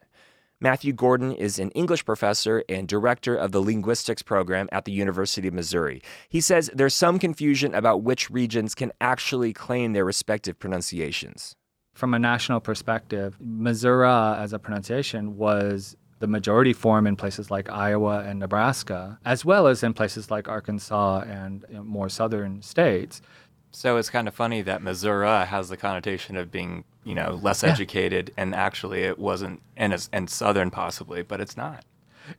Matthew 0.59 0.95
Gordon 0.95 1.33
is 1.33 1.59
an 1.59 1.71
English 1.73 2.07
professor 2.07 2.65
and 2.69 2.89
director 2.89 3.37
of 3.37 3.53
the 3.53 3.61
linguistics 3.61 4.23
program 4.23 4.71
at 4.73 4.87
the 4.87 4.93
University 4.93 5.49
of 5.49 5.53
Missouri. 5.55 6.01
He 6.31 6.41
says 6.41 6.71
there's 6.73 6.95
some 6.95 7.19
confusion 7.19 7.75
about 7.75 8.03
which 8.03 8.31
regions 8.31 8.75
can 8.75 8.93
actually 8.99 9.53
claim 9.53 9.93
their 9.93 10.05
respective 10.05 10.59
pronunciations. 10.59 11.57
From 11.97 12.13
a 12.13 12.19
national 12.19 12.61
perspective, 12.61 13.39
Missouri 13.41 14.07
as 14.07 14.53
a 14.53 14.59
pronunciation 14.59 15.39
was 15.39 15.97
the 16.19 16.27
majority 16.27 16.75
form 16.75 17.07
in 17.07 17.17
places 17.17 17.51
like 17.51 17.71
Iowa 17.71 18.23
and 18.23 18.39
Nebraska, 18.39 19.19
as 19.25 19.47
well 19.47 19.67
as 19.67 19.83
in 19.83 19.95
places 19.95 20.31
like 20.31 20.47
Arkansas 20.47 21.21
and 21.21 21.65
you 21.71 21.77
know, 21.77 21.83
more 21.83 22.11
southern 22.11 22.61
states. 22.61 23.23
So 23.71 23.97
it's 23.97 24.11
kind 24.11 24.29
of 24.29 24.35
funny 24.35 24.61
that 24.61 24.83
Missouri 24.83 25.47
has 25.47 25.71
the 25.71 25.79
connotation 25.79 26.37
of 26.37 26.53
being, 26.53 26.85
you 27.03 27.15
know, 27.15 27.41
less 27.43 27.63
yeah. 27.63 27.71
educated, 27.71 28.31
and 28.37 28.55
actually 28.55 29.01
it 29.05 29.19
wasn't, 29.19 29.63
and, 29.75 30.09
and 30.13 30.29
southern 30.29 30.71
possibly, 30.71 31.23
but 31.23 31.41
it's 31.41 31.57
not. 31.57 31.83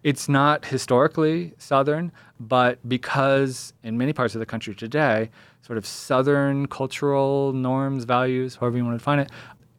It's 0.04 0.30
not 0.30 0.66
historically 0.66 1.54
southern, 1.58 2.12
but 2.40 2.78
because 2.88 3.74
in 3.82 3.98
many 3.98 4.14
parts 4.14 4.36
of 4.36 4.40
the 4.40 4.46
country 4.46 4.76
today, 4.76 5.32
sort 5.68 5.78
of 5.78 5.86
southern 5.86 6.66
cultural 6.68 7.52
norms, 7.52 8.06
values, 8.06 8.56
however 8.56 8.78
you 8.78 8.86
want 8.86 8.96
to 8.96 9.00
define 9.00 9.20
it, 9.20 9.30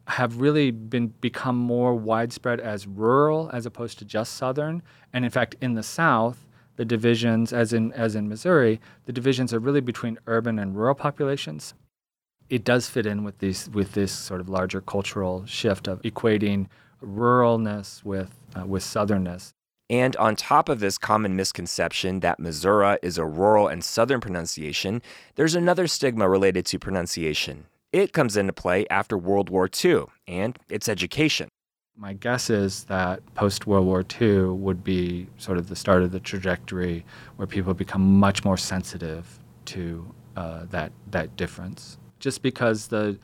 have 0.05 0.39
really 0.39 0.69
been 0.69 1.07
become 1.19 1.55
more 1.55 1.95
widespread 1.95 2.59
as 2.59 2.85
rural 2.85 3.49
as 3.51 3.65
opposed 3.65 3.97
to 3.97 4.05
just 4.05 4.35
southern. 4.35 4.83
And 5.13 5.25
in 5.25 5.31
fact, 5.31 5.55
in 5.61 5.73
the 5.73 5.83
South, 5.83 6.45
the 6.75 6.85
divisions, 6.85 7.51
as 7.51 7.73
in 7.73 7.91
as 7.93 8.15
in 8.15 8.29
Missouri, 8.29 8.79
the 9.05 9.11
divisions 9.11 9.51
are 9.53 9.59
really 9.59 9.81
between 9.81 10.19
urban 10.27 10.59
and 10.59 10.75
rural 10.75 10.95
populations. 10.95 11.73
It 12.49 12.63
does 12.63 12.87
fit 12.87 13.05
in 13.05 13.23
with 13.23 13.39
these 13.39 13.69
with 13.71 13.93
this 13.93 14.11
sort 14.11 14.41
of 14.41 14.47
larger 14.47 14.81
cultural 14.81 15.45
shift 15.45 15.87
of 15.87 16.01
equating 16.03 16.67
ruralness 17.03 18.03
with 18.03 18.31
uh, 18.55 18.65
with 18.65 18.83
southernness. 18.83 19.53
And 19.89 20.15
on 20.17 20.35
top 20.35 20.69
of 20.69 20.79
this 20.79 20.99
common 20.99 21.35
misconception 21.35 22.19
that 22.19 22.39
Missouri 22.39 22.99
is 23.01 23.17
a 23.17 23.25
rural 23.25 23.67
and 23.67 23.83
southern 23.83 24.21
pronunciation, 24.21 25.01
there's 25.35 25.55
another 25.55 25.87
stigma 25.87 26.29
related 26.29 26.65
to 26.67 26.79
pronunciation, 26.79 27.65
it 27.91 28.13
comes 28.13 28.37
into 28.37 28.53
play 28.53 28.85
after 28.89 29.17
World 29.17 29.49
War 29.49 29.67
II 29.83 30.05
and 30.27 30.59
its 30.69 30.87
education. 30.87 31.49
My 31.97 32.13
guess 32.13 32.49
is 32.49 32.83
that 32.85 33.21
post 33.33 33.65
World 33.65 33.87
War 33.87 34.05
II 34.21 34.43
would 34.51 34.83
be 34.83 35.27
sort 35.37 35.57
of 35.57 35.69
the 35.69 35.75
start 35.75 36.03
of 36.03 36.11
the 36.11 36.19
trajectory 36.19 37.03
where 37.35 37.47
people 37.47 37.73
become 37.73 38.19
much 38.19 38.45
more 38.45 38.57
sensitive 38.57 39.39
to 39.65 40.13
uh, 40.37 40.65
that 40.69 40.91
that 41.11 41.35
difference. 41.35 41.97
Just 42.19 42.41
because 42.41 42.87
the 42.87 43.17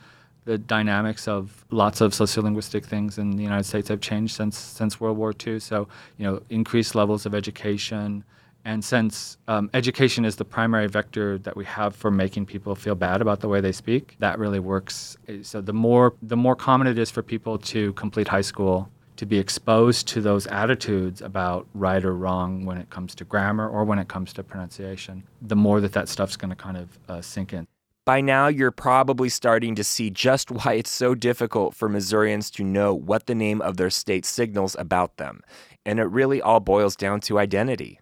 the 0.45 0.57
dynamics 0.57 1.27
of 1.27 1.65
lots 1.71 2.01
of 2.01 2.13
sociolinguistic 2.13 2.85
things 2.85 3.17
in 3.17 3.31
the 3.31 3.43
United 3.43 3.65
States 3.65 3.89
have 3.89 3.99
changed 3.99 4.35
since 4.35 4.57
since 4.57 4.99
World 4.99 5.17
War 5.17 5.33
II. 5.45 5.59
So 5.59 5.87
you 6.17 6.25
know, 6.25 6.41
increased 6.49 6.95
levels 6.95 7.25
of 7.25 7.35
education, 7.35 8.23
and 8.63 8.83
since 8.83 9.37
um, 9.47 9.69
education 9.73 10.23
is 10.23 10.35
the 10.35 10.45
primary 10.45 10.87
vector 10.87 11.39
that 11.39 11.57
we 11.57 11.65
have 11.65 11.95
for 11.95 12.11
making 12.11 12.45
people 12.45 12.75
feel 12.75 12.95
bad 12.95 13.21
about 13.21 13.39
the 13.39 13.47
way 13.47 13.59
they 13.59 13.71
speak, 13.71 14.15
that 14.19 14.39
really 14.39 14.59
works. 14.59 15.17
So 15.41 15.61
the 15.61 15.73
more 15.73 16.13
the 16.21 16.37
more 16.37 16.55
common 16.55 16.87
it 16.87 16.97
is 16.97 17.09
for 17.09 17.23
people 17.23 17.57
to 17.57 17.93
complete 17.93 18.27
high 18.27 18.41
school, 18.41 18.89
to 19.17 19.25
be 19.25 19.39
exposed 19.39 20.07
to 20.09 20.21
those 20.21 20.45
attitudes 20.47 21.21
about 21.21 21.65
right 21.73 22.03
or 22.05 22.15
wrong 22.15 22.65
when 22.65 22.77
it 22.77 22.89
comes 22.89 23.15
to 23.15 23.25
grammar 23.25 23.67
or 23.67 23.83
when 23.83 23.97
it 23.97 24.07
comes 24.07 24.33
to 24.33 24.43
pronunciation, 24.43 25.23
the 25.41 25.55
more 25.55 25.81
that 25.81 25.93
that 25.93 26.07
stuff's 26.09 26.37
going 26.37 26.49
to 26.49 26.55
kind 26.55 26.77
of 26.77 26.99
uh, 27.09 27.21
sink 27.21 27.53
in. 27.53 27.67
By 28.05 28.21
now, 28.21 28.47
you're 28.47 28.69
probably 28.69 29.29
starting 29.29 29.73
to 29.73 29.83
see 29.83 30.11
just 30.11 30.51
why 30.51 30.73
it's 30.73 30.91
so 30.91 31.15
difficult 31.15 31.73
for 31.73 31.89
Missourians 31.89 32.51
to 32.51 32.63
know 32.63 32.93
what 32.93 33.25
the 33.25 33.35
name 33.35 33.61
of 33.61 33.77
their 33.77 33.89
state 33.89 34.25
signals 34.25 34.75
about 34.77 35.17
them. 35.17 35.41
And 35.85 35.99
it 35.99 36.03
really 36.03 36.41
all 36.41 36.59
boils 36.59 36.95
down 36.95 37.19
to 37.21 37.39
identity. 37.39 37.99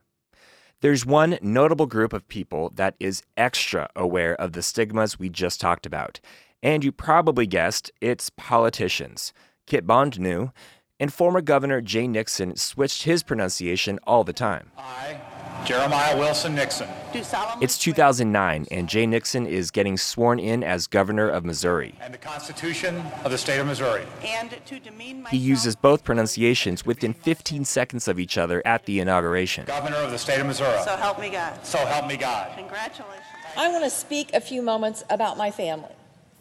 There's 0.82 1.06
one 1.06 1.38
notable 1.42 1.86
group 1.86 2.12
of 2.12 2.28
people 2.28 2.72
that 2.76 2.96
is 3.00 3.24
extra 3.38 3.90
aware 3.96 4.36
of 4.36 4.52
the 4.52 4.62
stigmas 4.62 5.18
we 5.18 5.30
just 5.30 5.62
talked 5.62 5.86
about. 5.86 6.20
And 6.62 6.84
you 6.84 6.92
probably 6.92 7.48
guessed 7.48 7.90
it's 8.02 8.30
politicians. 8.30 9.32
Kit 9.66 9.88
Bond 9.88 10.20
knew, 10.20 10.52
and 11.00 11.14
former 11.14 11.42
Governor 11.42 11.82
Jay 11.82 12.08
Nixon 12.08 12.56
switched 12.56 13.04
his 13.04 13.24
pronunciation 13.24 14.00
all 14.06 14.24
the 14.24 14.34
time. 14.34 14.72
I 14.78 15.20
Jeremiah 15.66 16.18
Wilson 16.18 16.56
Nixon. 16.56 16.90
It's 17.14 17.78
2009, 17.78 18.66
and 18.70 18.90
Jay 18.90 19.06
Nixon 19.06 19.46
is 19.46 19.72
getting 19.72 19.96
sworn 19.96 20.38
in 20.38 20.62
as 20.62 20.88
governor 20.88 21.30
of 21.30 21.46
Missouri. 21.46 21.96
And 22.02 22.14
the 22.14 22.18
Constitution 22.18 23.02
of 23.24 23.32
the 23.32 23.38
state 23.38 23.60
of 23.60 23.68
Missouri. 23.68 24.04
And 24.26 24.58
to 24.66 24.80
demean 24.80 25.26
he 25.32 25.38
uses 25.38 25.78
both 25.78 26.04
pronunciations 26.04 26.86
within 26.86 27.14
15 27.14 27.64
seconds 27.64 28.10
of 28.10 28.20
each 28.20 28.38
other 28.38 28.62
at 28.66 28.86
the 28.86 29.00
inauguration. 29.00 29.64
Governor 29.66 29.98
of 29.98 30.12
the 30.12 30.18
state 30.18 30.42
of 30.42 30.48
Missouri. 30.48 30.82
So 30.84 30.98
help 30.98 31.18
me 31.18 31.30
God. 31.30 31.66
So 31.66 31.78
help 31.78 32.08
me 32.08 32.18
God. 32.18 32.52
Congratulations. 32.58 33.24
I 33.56 33.70
want 33.70 33.86
to 33.86 33.90
speak 33.90 34.34
a 34.34 34.42
few 34.42 34.62
moments 34.62 35.06
about 35.10 35.38
my 35.38 35.50
family. 35.50 35.94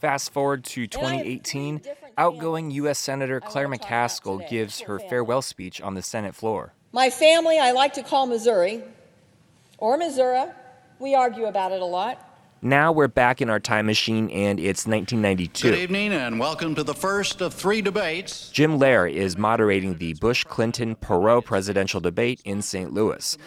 Fast 0.03 0.33
forward 0.33 0.65
to 0.65 0.89
2018, 0.89 1.81
outgoing 2.19 2.73
U.S. 2.73 2.99
Senator 2.99 3.39
Claire 3.39 3.69
McCaskill 3.69 4.49
gives 4.51 4.81
her 4.81 4.99
farewell 4.99 5.43
speech 5.43 5.81
on 5.81 5.95
the 5.95 6.03
Senate 6.03 6.35
floor. 6.35 6.75
My 6.91 7.09
family, 7.09 7.61
I 7.61 7.71
like 7.71 7.93
to 7.93 8.03
call 8.03 8.27
Missouri, 8.27 8.83
or 9.79 9.97
Missouri. 9.97 10.51
We 10.99 11.15
argue 11.15 11.45
about 11.45 11.71
it 11.71 11.81
a 11.81 11.85
lot. 11.85 12.19
Now 12.63 12.91
we're 12.91 13.07
back 13.07 13.41
in 13.41 13.49
our 13.49 13.61
time 13.61 13.87
machine 13.87 14.29
and 14.31 14.59
it's 14.59 14.89
1992. 14.89 15.71
Good 15.71 15.79
evening 15.79 16.13
and 16.13 16.41
welcome 16.41 16.75
to 16.75 16.83
the 16.83 16.95
first 16.95 17.41
of 17.41 17.55
three 17.55 17.81
debates. 17.81 18.51
Jim 18.51 18.81
Lehrer 18.81 19.13
is 19.13 19.39
moderating 19.39 19.99
the 19.99 20.15
Bush 20.15 20.43
Clinton 20.43 20.97
Perot 20.97 21.45
presidential 21.45 22.01
debate 22.01 22.41
in 22.45 22.61
St. 22.61 22.93
Louis. 22.93 23.39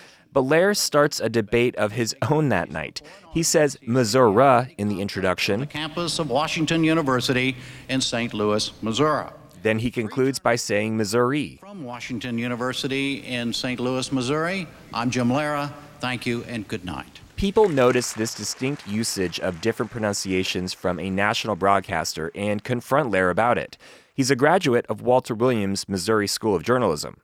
Lehrer 0.41 0.75
starts 0.75 1.19
a 1.19 1.29
debate 1.29 1.75
of 1.75 1.93
his 1.93 2.15
own 2.29 2.49
that 2.49 2.69
night. 2.69 3.01
He 3.33 3.43
says 3.43 3.77
Missouri 3.81 4.75
in 4.77 4.89
the 4.89 5.01
introduction. 5.01 5.61
The 5.61 5.65
campus 5.65 6.19
of 6.19 6.29
Washington 6.29 6.83
University 6.83 7.55
in 7.89 8.01
St. 8.01 8.33
Louis, 8.33 8.71
Missouri. 8.81 9.29
Then 9.63 9.79
he 9.79 9.89
concludes 9.89 10.37
by 10.37 10.57
saying 10.57 10.95
Missouri. 10.95 11.57
From 11.59 11.83
Washington 11.83 12.37
University 12.37 13.25
in 13.25 13.51
St. 13.51 13.79
Louis, 13.79 14.11
Missouri, 14.11 14.67
I'm 14.93 15.09
Jim 15.09 15.29
Lehrer. 15.29 15.71
Thank 15.99 16.25
you 16.25 16.43
and 16.43 16.67
good 16.67 16.85
night. 16.85 17.19
People 17.35 17.67
notice 17.67 18.13
this 18.13 18.35
distinct 18.35 18.87
usage 18.87 19.39
of 19.39 19.61
different 19.61 19.91
pronunciations 19.91 20.73
from 20.73 20.99
a 20.99 21.09
national 21.09 21.55
broadcaster 21.55 22.31
and 22.35 22.63
confront 22.63 23.11
Lehrer 23.11 23.31
about 23.31 23.57
it. 23.57 23.77
He's 24.13 24.31
a 24.31 24.35
graduate 24.35 24.85
of 24.87 25.01
Walter 25.01 25.33
Williams 25.33 25.89
Missouri 25.89 26.27
School 26.27 26.55
of 26.55 26.63
Journalism. 26.63 27.17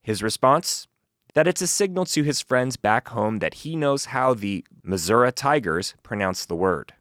His 0.00 0.22
response? 0.22 0.86
That 1.34 1.46
it's 1.46 1.62
a 1.62 1.66
signal 1.66 2.06
to 2.06 2.22
his 2.22 2.40
friends 2.40 2.76
back 2.76 3.08
home 3.08 3.38
that 3.38 3.54
he 3.54 3.76
knows 3.76 4.06
how 4.06 4.34
the 4.34 4.64
Missouri 4.82 5.32
Tigers 5.32 5.94
pronounce 6.02 6.44
the 6.44 6.56
word. 6.56 6.94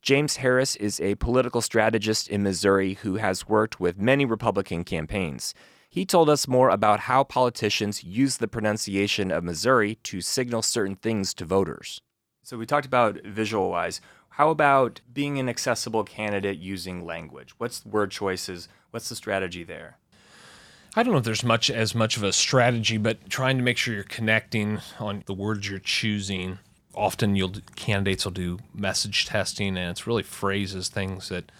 James 0.00 0.36
Harris 0.36 0.76
is 0.76 1.00
a 1.00 1.14
political 1.16 1.60
strategist 1.60 2.28
in 2.28 2.42
Missouri 2.42 2.94
who 2.94 3.16
has 3.16 3.48
worked 3.48 3.80
with 3.80 3.98
many 3.98 4.24
Republican 4.24 4.84
campaigns. 4.84 5.54
He 5.88 6.04
told 6.04 6.28
us 6.28 6.48
more 6.48 6.70
about 6.70 7.00
how 7.00 7.24
politicians 7.24 8.02
use 8.02 8.38
the 8.38 8.48
pronunciation 8.48 9.30
of 9.30 9.44
Missouri 9.44 9.96
to 10.04 10.20
signal 10.20 10.62
certain 10.62 10.96
things 10.96 11.32
to 11.34 11.44
voters. 11.44 12.00
So 12.42 12.58
we 12.58 12.66
talked 12.66 12.84
about 12.84 13.22
visual 13.24 13.70
wise. 13.70 14.00
How 14.30 14.50
about 14.50 15.00
being 15.12 15.38
an 15.38 15.48
accessible 15.48 16.04
candidate 16.04 16.58
using 16.58 17.06
language? 17.06 17.54
What's 17.58 17.86
word 17.86 18.10
choices? 18.10 18.68
What's 18.90 19.08
the 19.08 19.16
strategy 19.16 19.64
there? 19.64 19.98
I 20.96 21.02
don't 21.02 21.12
know 21.12 21.18
if 21.18 21.24
there's 21.24 21.44
much 21.44 21.70
as 21.70 21.94
much 21.94 22.16
of 22.16 22.22
a 22.22 22.32
strategy, 22.32 22.98
but 22.98 23.28
trying 23.28 23.56
to 23.56 23.64
make 23.64 23.76
sure 23.76 23.94
you're 23.94 24.04
connecting 24.04 24.80
on 25.00 25.24
the 25.26 25.34
words 25.34 25.68
you're 25.68 25.80
choosing. 25.80 26.58
Often, 26.94 27.34
you'll 27.34 27.54
candidates 27.74 28.24
will 28.24 28.32
do 28.32 28.58
message 28.72 29.26
testing, 29.26 29.76
and 29.76 29.90
it's 29.90 30.06
really 30.06 30.22
phrases, 30.22 30.88
things 30.88 31.28
that 31.30 31.50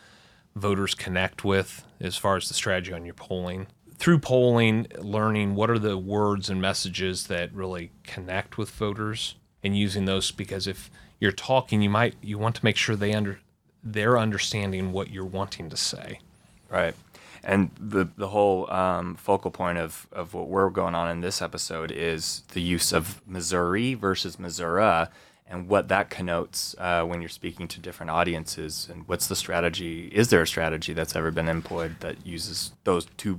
voters 0.55 0.95
connect 0.95 1.45
with 1.45 1.85
as 2.01 2.17
far 2.17 2.37
as 2.37 2.47
the 2.47 2.55
strategy 2.55 2.93
on 2.93 3.05
your 3.05 3.15
polling 3.15 3.67
through 3.97 4.19
polling, 4.19 4.87
learning 4.99 5.55
what 5.55 5.71
are 5.71 5.79
the 5.79 5.97
words 5.97 6.51
and 6.51 6.61
messages 6.61 7.27
that 7.29 7.53
really 7.55 7.91
connect 8.03 8.59
with 8.59 8.71
voters, 8.71 9.35
and 9.63 9.79
using 9.79 10.05
those 10.05 10.31
because 10.31 10.67
if 10.67 10.91
you're 11.21 11.33
talking, 11.33 11.81
you 11.81 11.89
might 11.89 12.15
you 12.21 12.37
want 12.37 12.55
to 12.57 12.65
make 12.65 12.77
sure 12.77 12.97
they 12.97 13.15
under 13.15 13.41
they're 13.83 14.19
understanding 14.19 14.93
what 14.93 15.11
you're 15.11 15.25
wanting 15.25 15.71
to 15.71 15.77
say. 15.77 16.21
Right. 16.71 16.95
And 17.45 17.71
the 17.79 18.09
the 18.17 18.29
whole 18.29 18.71
um, 18.73 19.17
focal 19.17 19.51
point 19.51 19.79
of, 19.79 20.09
of 20.13 20.35
what 20.35 20.49
we're 20.49 20.71
going 20.71 20.95
on 20.95 21.11
in 21.11 21.21
this 21.21 21.43
episode 21.43 21.93
is 21.93 22.43
the 22.53 22.63
use 22.63 22.93
of 22.93 23.21
Missouri 23.27 23.95
versus 23.95 24.39
Missouri 24.39 25.07
and 25.47 25.69
what 25.69 25.89
that 25.89 26.09
connotes 26.09 26.75
uh, 26.79 27.05
when 27.05 27.21
you're 27.21 27.29
speaking 27.29 27.69
to 27.69 27.81
different 27.81 28.11
audiences 28.11 28.89
and 28.91 29.07
what's 29.07 29.27
the 29.27 29.37
strategy 29.37 30.09
is 30.13 30.31
there 30.31 30.41
a 30.41 30.47
strategy 30.47 30.93
that's 30.95 31.15
ever 31.15 31.31
been 31.31 31.49
employed 31.49 32.01
that 32.01 32.27
uses 32.27 32.73
those 32.85 33.07
two 33.17 33.39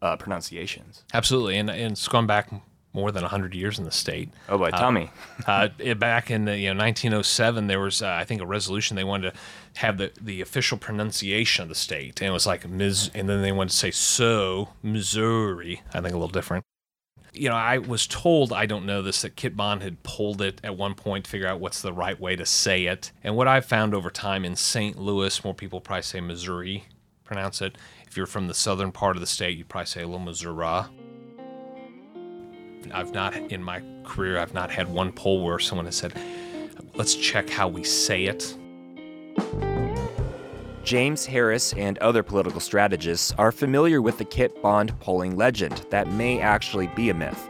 uh, 0.00 0.16
pronunciations? 0.16 1.04
Absolutely, 1.12 1.58
and, 1.58 1.70
and 1.70 1.92
it's 1.92 2.08
gone 2.08 2.26
back 2.26 2.50
more 2.92 3.10
than 3.10 3.22
100 3.22 3.54
years 3.54 3.78
in 3.78 3.84
the 3.84 3.90
state. 3.90 4.28
oh 4.48 4.58
boy 4.58 4.70
tell 4.70 4.88
Uh, 4.88 4.92
me 4.92 5.10
uh, 5.46 5.94
back 5.94 6.30
in 6.30 6.44
the, 6.44 6.58
you 6.58 6.72
know 6.74 6.78
1907, 6.82 7.66
there 7.66 7.80
was 7.80 8.02
uh, 8.02 8.08
I 8.08 8.24
think 8.24 8.40
a 8.42 8.46
resolution 8.46 8.96
they 8.96 9.04
wanted 9.04 9.32
to 9.32 9.40
have 9.80 9.98
the, 9.98 10.12
the 10.20 10.40
official 10.40 10.76
pronunciation 10.78 11.62
of 11.62 11.68
the 11.68 11.74
state, 11.74 12.20
and 12.20 12.28
it 12.28 12.32
was 12.32 12.46
like 12.46 12.68
Ms. 12.68 13.10
And 13.14 13.28
then 13.28 13.42
they 13.42 13.52
wanted 13.52 13.70
to 13.70 13.76
say 13.76 13.90
so 13.90 14.68
Missouri. 14.82 15.82
I 15.94 16.00
think 16.00 16.10
a 16.14 16.18
little 16.18 16.28
different. 16.28 16.64
You 17.34 17.48
know, 17.48 17.54
I 17.56 17.78
was 17.78 18.06
told 18.06 18.52
I 18.52 18.66
don't 18.66 18.84
know 18.84 19.00
this 19.00 19.22
that 19.22 19.36
Kit 19.36 19.56
Bond 19.56 19.82
had 19.82 20.02
pulled 20.02 20.42
it 20.42 20.60
at 20.62 20.76
one 20.76 20.94
point 20.94 21.24
to 21.24 21.30
figure 21.30 21.46
out 21.48 21.60
what's 21.60 21.80
the 21.80 21.92
right 21.92 22.20
way 22.20 22.36
to 22.36 22.44
say 22.44 22.84
it. 22.84 23.10
And 23.24 23.36
what 23.36 23.48
I've 23.48 23.64
found 23.64 23.94
over 23.94 24.10
time 24.10 24.44
in 24.44 24.54
St. 24.54 24.98
Louis, 24.98 25.42
more 25.42 25.54
people 25.54 25.80
probably 25.80 26.02
say 26.02 26.20
Missouri, 26.20 26.84
pronounce 27.24 27.62
it. 27.62 27.78
If 28.06 28.18
you're 28.18 28.26
from 28.26 28.48
the 28.48 28.54
southern 28.54 28.92
part 28.92 29.16
of 29.16 29.20
the 29.20 29.26
state, 29.26 29.56
you 29.56 29.64
probably 29.64 29.86
say 29.86 30.02
a 30.02 30.06
little 30.06 30.18
Missouri. 30.20 30.84
I've 32.92 33.12
not 33.12 33.34
in 33.34 33.62
my 33.62 33.82
career 34.04 34.38
I've 34.38 34.54
not 34.54 34.70
had 34.70 34.88
one 34.88 35.12
poll 35.12 35.44
where 35.44 35.58
someone 35.58 35.86
has 35.86 35.96
said, 35.96 36.14
"Let's 36.94 37.14
check 37.14 37.48
how 37.50 37.68
we 37.68 37.84
say 37.84 38.24
it." 38.24 38.56
James 40.84 41.24
Harris 41.26 41.72
and 41.74 41.96
other 41.98 42.22
political 42.22 42.60
strategists 42.60 43.32
are 43.38 43.52
familiar 43.52 44.02
with 44.02 44.18
the 44.18 44.24
Kit 44.24 44.60
Bond 44.60 44.98
polling 44.98 45.36
legend 45.36 45.86
that 45.90 46.10
may 46.10 46.40
actually 46.40 46.88
be 46.88 47.10
a 47.10 47.14
myth. 47.14 47.48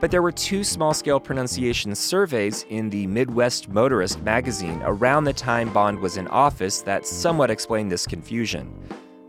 But 0.00 0.10
there 0.10 0.22
were 0.22 0.32
two 0.32 0.64
small 0.64 0.94
scale 0.94 1.20
pronunciation 1.20 1.94
surveys 1.94 2.64
in 2.70 2.88
the 2.88 3.06
Midwest 3.06 3.68
Motorist 3.68 4.22
magazine 4.22 4.80
around 4.82 5.24
the 5.24 5.32
time 5.34 5.70
Bond 5.74 5.98
was 5.98 6.16
in 6.16 6.26
office 6.28 6.80
that 6.82 7.06
somewhat 7.06 7.50
explain 7.50 7.88
this 7.88 8.06
confusion. 8.06 8.72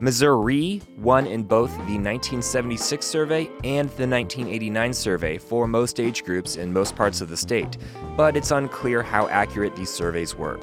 Missouri 0.03 0.81
won 0.97 1.27
in 1.27 1.43
both 1.43 1.69
the 1.69 1.99
1976 1.99 3.05
survey 3.05 3.43
and 3.63 3.87
the 3.89 4.07
1989 4.07 4.93
survey 4.93 5.37
for 5.37 5.67
most 5.67 5.99
age 5.99 6.23
groups 6.23 6.55
in 6.55 6.73
most 6.73 6.95
parts 6.95 7.21
of 7.21 7.29
the 7.29 7.37
state, 7.37 7.77
but 8.17 8.35
it's 8.35 8.49
unclear 8.49 9.03
how 9.03 9.27
accurate 9.27 9.75
these 9.75 9.91
surveys 9.91 10.35
were. 10.35 10.59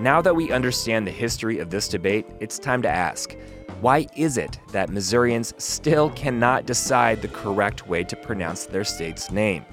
Now 0.00 0.22
that 0.22 0.34
we 0.34 0.52
understand 0.52 1.06
the 1.06 1.10
history 1.10 1.58
of 1.58 1.68
this 1.68 1.86
debate, 1.86 2.24
it's 2.40 2.58
time 2.58 2.80
to 2.80 2.88
ask 2.88 3.36
why 3.82 4.06
is 4.16 4.38
it 4.38 4.58
that 4.72 4.88
Missourians 4.88 5.52
still 5.58 6.08
cannot 6.10 6.64
decide 6.64 7.20
the 7.20 7.28
correct 7.28 7.86
way 7.86 8.04
to 8.04 8.16
pronounce 8.16 8.64
their 8.64 8.84
state's 8.84 9.30
name? 9.30 9.66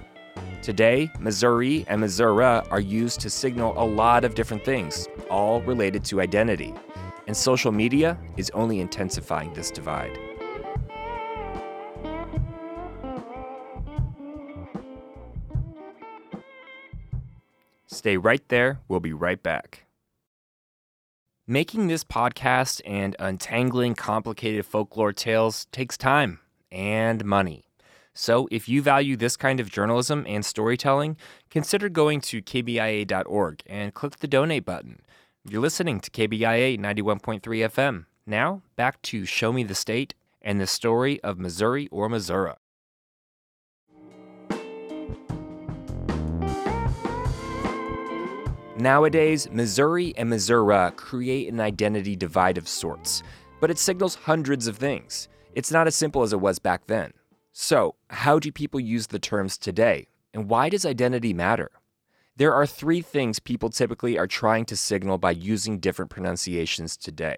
Today, 0.66 1.12
Missouri 1.20 1.86
and 1.88 2.02
Missouri 2.02 2.44
are 2.44 2.80
used 2.80 3.20
to 3.20 3.30
signal 3.30 3.76
a 3.78 3.86
lot 3.86 4.26
of 4.26 4.34
different 4.34 4.66
things, 4.66 5.08
all 5.30 5.62
related 5.62 6.04
to 6.06 6.22
identity. 6.22 6.74
And 7.28 7.38
social 7.38 7.72
media 7.72 8.18
is 8.36 8.50
only 8.50 8.80
intensifying 8.80 9.54
this 9.54 9.70
divide. 9.70 10.18
Stay 17.86 18.18
right 18.18 18.42
there, 18.50 18.80
we'll 18.88 19.00
be 19.00 19.14
right 19.14 19.44
back. 19.44 19.86
Making 21.46 21.90
this 21.90 22.04
podcast 22.04 22.82
and 22.88 23.16
untangling 23.20 23.94
complicated 23.94 24.66
folklore 24.66 25.14
tales 25.14 25.68
takes 25.72 25.96
time 25.96 26.40
and 26.72 27.24
money. 27.24 27.65
So, 28.18 28.48
if 28.50 28.70
you 28.70 28.82
value 28.82 29.18
this 29.18 29.36
kind 29.36 29.60
of 29.60 29.70
journalism 29.70 30.24
and 30.26 30.46
storytelling, 30.46 31.18
consider 31.50 31.90
going 31.90 32.22
to 32.22 32.42
kbia.org 32.42 33.62
and 33.66 33.94
click 33.94 34.20
the 34.20 34.28
donate 34.28 34.64
button. 34.64 35.02
You're 35.44 35.62
listening 35.62 36.00
to 36.00 36.10
KBIA 36.10 36.80
91.3 36.80 37.42
FM. 37.42 38.06
Now, 38.26 38.62
back 38.78 39.02
to 39.04 39.26
Show 39.26 39.52
Me 39.52 39.66
the 39.66 39.76
State 39.76 40.16
and 40.42 40.62
the 40.62 40.66
story 40.66 41.22
of 41.24 41.38
Missouri 41.38 41.90
or 41.92 42.08
Missouri. 42.08 42.54
Nowadays, 48.78 49.50
Missouri 49.52 50.14
and 50.16 50.30
Missouri 50.30 50.92
create 50.96 51.52
an 51.52 51.60
identity 51.60 52.16
divide 52.16 52.58
of 52.58 52.70
sorts, 52.70 53.24
but 53.60 53.70
it 53.70 53.78
signals 53.78 54.16
hundreds 54.16 54.68
of 54.68 54.78
things. 54.78 55.28
It's 55.54 55.72
not 55.72 55.86
as 55.86 55.98
simple 55.98 56.24
as 56.24 56.32
it 56.32 56.40
was 56.40 56.60
back 56.60 56.88
then. 56.88 57.12
So, 57.58 57.96
how 58.10 58.38
do 58.38 58.52
people 58.52 58.82
use 58.82 59.08
the 59.08 59.18
terms 59.18 59.58
today? 59.58 60.10
And 60.34 60.50
why 60.50 60.68
does 60.68 60.86
identity 60.86 61.34
matter? 61.34 61.72
There 62.36 62.54
are 62.54 62.68
three 62.68 63.02
things 63.02 63.40
people 63.40 63.70
typically 63.70 64.18
are 64.18 64.28
trying 64.28 64.66
to 64.66 64.76
signal 64.76 65.18
by 65.20 65.32
using 65.32 65.80
different 65.80 66.12
pronunciations 66.12 66.98
today. 66.98 67.38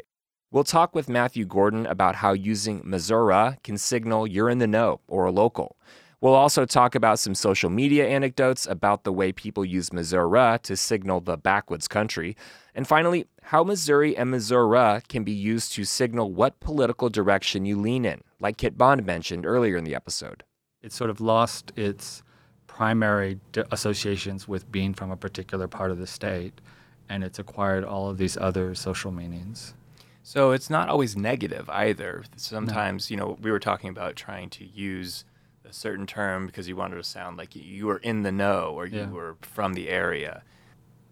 We'll 0.50 0.64
talk 0.64 0.96
with 0.96 1.08
Matthew 1.08 1.46
Gordon 1.46 1.86
about 1.86 2.16
how 2.16 2.34
using 2.34 2.82
Missouri 2.84 3.60
can 3.64 3.78
signal 3.78 4.26
you're 4.26 4.50
in 4.50 4.58
the 4.58 4.66
know 4.66 5.02
or 5.08 5.26
a 5.26 5.32
local. 5.32 5.78
We'll 6.20 6.34
also 6.34 6.66
talk 6.66 6.96
about 6.96 7.20
some 7.20 7.36
social 7.36 7.70
media 7.70 8.08
anecdotes 8.08 8.66
about 8.66 9.04
the 9.04 9.14
way 9.14 9.32
people 9.32 9.64
use 9.64 9.94
Missouri 9.94 10.58
to 10.64 10.76
signal 10.76 11.22
the 11.22 11.38
backwoods 11.38 11.88
country. 11.88 12.36
And 12.74 12.88
finally, 12.88 13.28
how 13.44 13.64
Missouri 13.64 14.18
and 14.18 14.32
Missouri 14.32 15.02
can 15.08 15.24
be 15.24 15.32
used 15.32 15.74
to 15.74 15.86
signal 15.86 16.32
what 16.32 16.60
political 16.60 17.10
direction 17.10 17.68
you 17.68 17.80
lean 17.80 18.04
in, 18.04 18.22
like 18.40 18.58
Kit 18.58 18.80
Bond 18.80 19.06
mentioned 19.06 19.46
earlier 19.46 19.78
in 19.78 19.84
the 19.84 19.94
episode. 19.94 20.44
It 20.82 20.92
sort 20.92 21.12
of 21.12 21.22
lost 21.22 21.72
its 21.76 22.24
primary 22.66 23.40
associations 23.72 24.48
with 24.48 24.72
being 24.72 24.96
from 24.96 25.12
a 25.12 25.18
particular 25.18 25.68
part 25.68 25.92
of 25.92 26.00
the 26.00 26.08
state, 26.08 26.60
and 27.08 27.24
it's 27.24 27.38
acquired 27.38 27.84
all 27.84 28.10
of 28.10 28.18
these 28.18 28.38
other 28.38 28.74
social 28.74 29.12
meanings. 29.12 29.76
So 30.24 30.52
it's 30.52 30.70
not 30.70 30.90
always 30.90 31.16
negative 31.16 31.70
either. 31.70 32.24
Sometimes, 32.36 33.12
you 33.12 33.18
know, 33.18 33.38
we 33.40 33.52
were 33.52 33.60
talking 33.60 33.92
about 33.92 34.16
trying 34.16 34.50
to 34.50 34.66
use 34.66 35.24
a 35.70 35.74
certain 35.74 36.06
term 36.06 36.46
because 36.48 36.68
you 36.68 36.76
wanted 36.76 36.96
to 36.96 37.04
sound 37.04 37.38
like 37.38 37.56
you 37.56 37.86
were 37.88 37.98
in 37.98 38.24
the 38.24 38.32
know 38.32 38.72
or 38.76 38.86
you 38.86 39.00
Yeah. 39.00 39.10
were 39.10 39.36
from 39.42 39.74
the 39.74 39.90
area. 39.90 40.44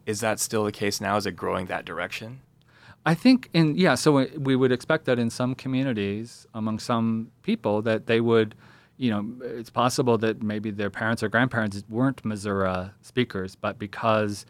Is 0.06 0.20
that 0.22 0.40
still 0.40 0.64
the 0.64 0.72
case 0.72 1.02
now? 1.02 1.18
Is 1.18 1.26
it 1.26 1.34
growing 1.36 1.66
that 1.68 1.86
direction? 1.86 2.40
I 3.06 3.14
think 3.14 3.50
in 3.54 3.76
yeah, 3.76 3.96
so 3.96 4.26
we- 4.38 4.56
would 4.56 4.72
expect 4.72 5.06
that 5.06 5.20
in 5.20 5.30
some 5.30 5.54
communities, 5.56 6.48
among 6.54 6.80
some 6.80 7.32
people, 7.44 7.82
that 7.84 8.08
they 8.08 8.20
would, 8.22 8.56
you 8.98 9.12
know, 9.12 9.26
it's 9.44 9.70
possible 9.70 10.18
that 10.20 10.42
maybe 10.42 10.72
their 10.72 10.90
parents 10.90 11.22
or 11.22 11.30
grandparents 11.30 11.84
weren't 11.90 12.24
Missouri 12.26 12.90
speakers, 13.02 13.56
but 13.56 13.78
because 13.78 14.46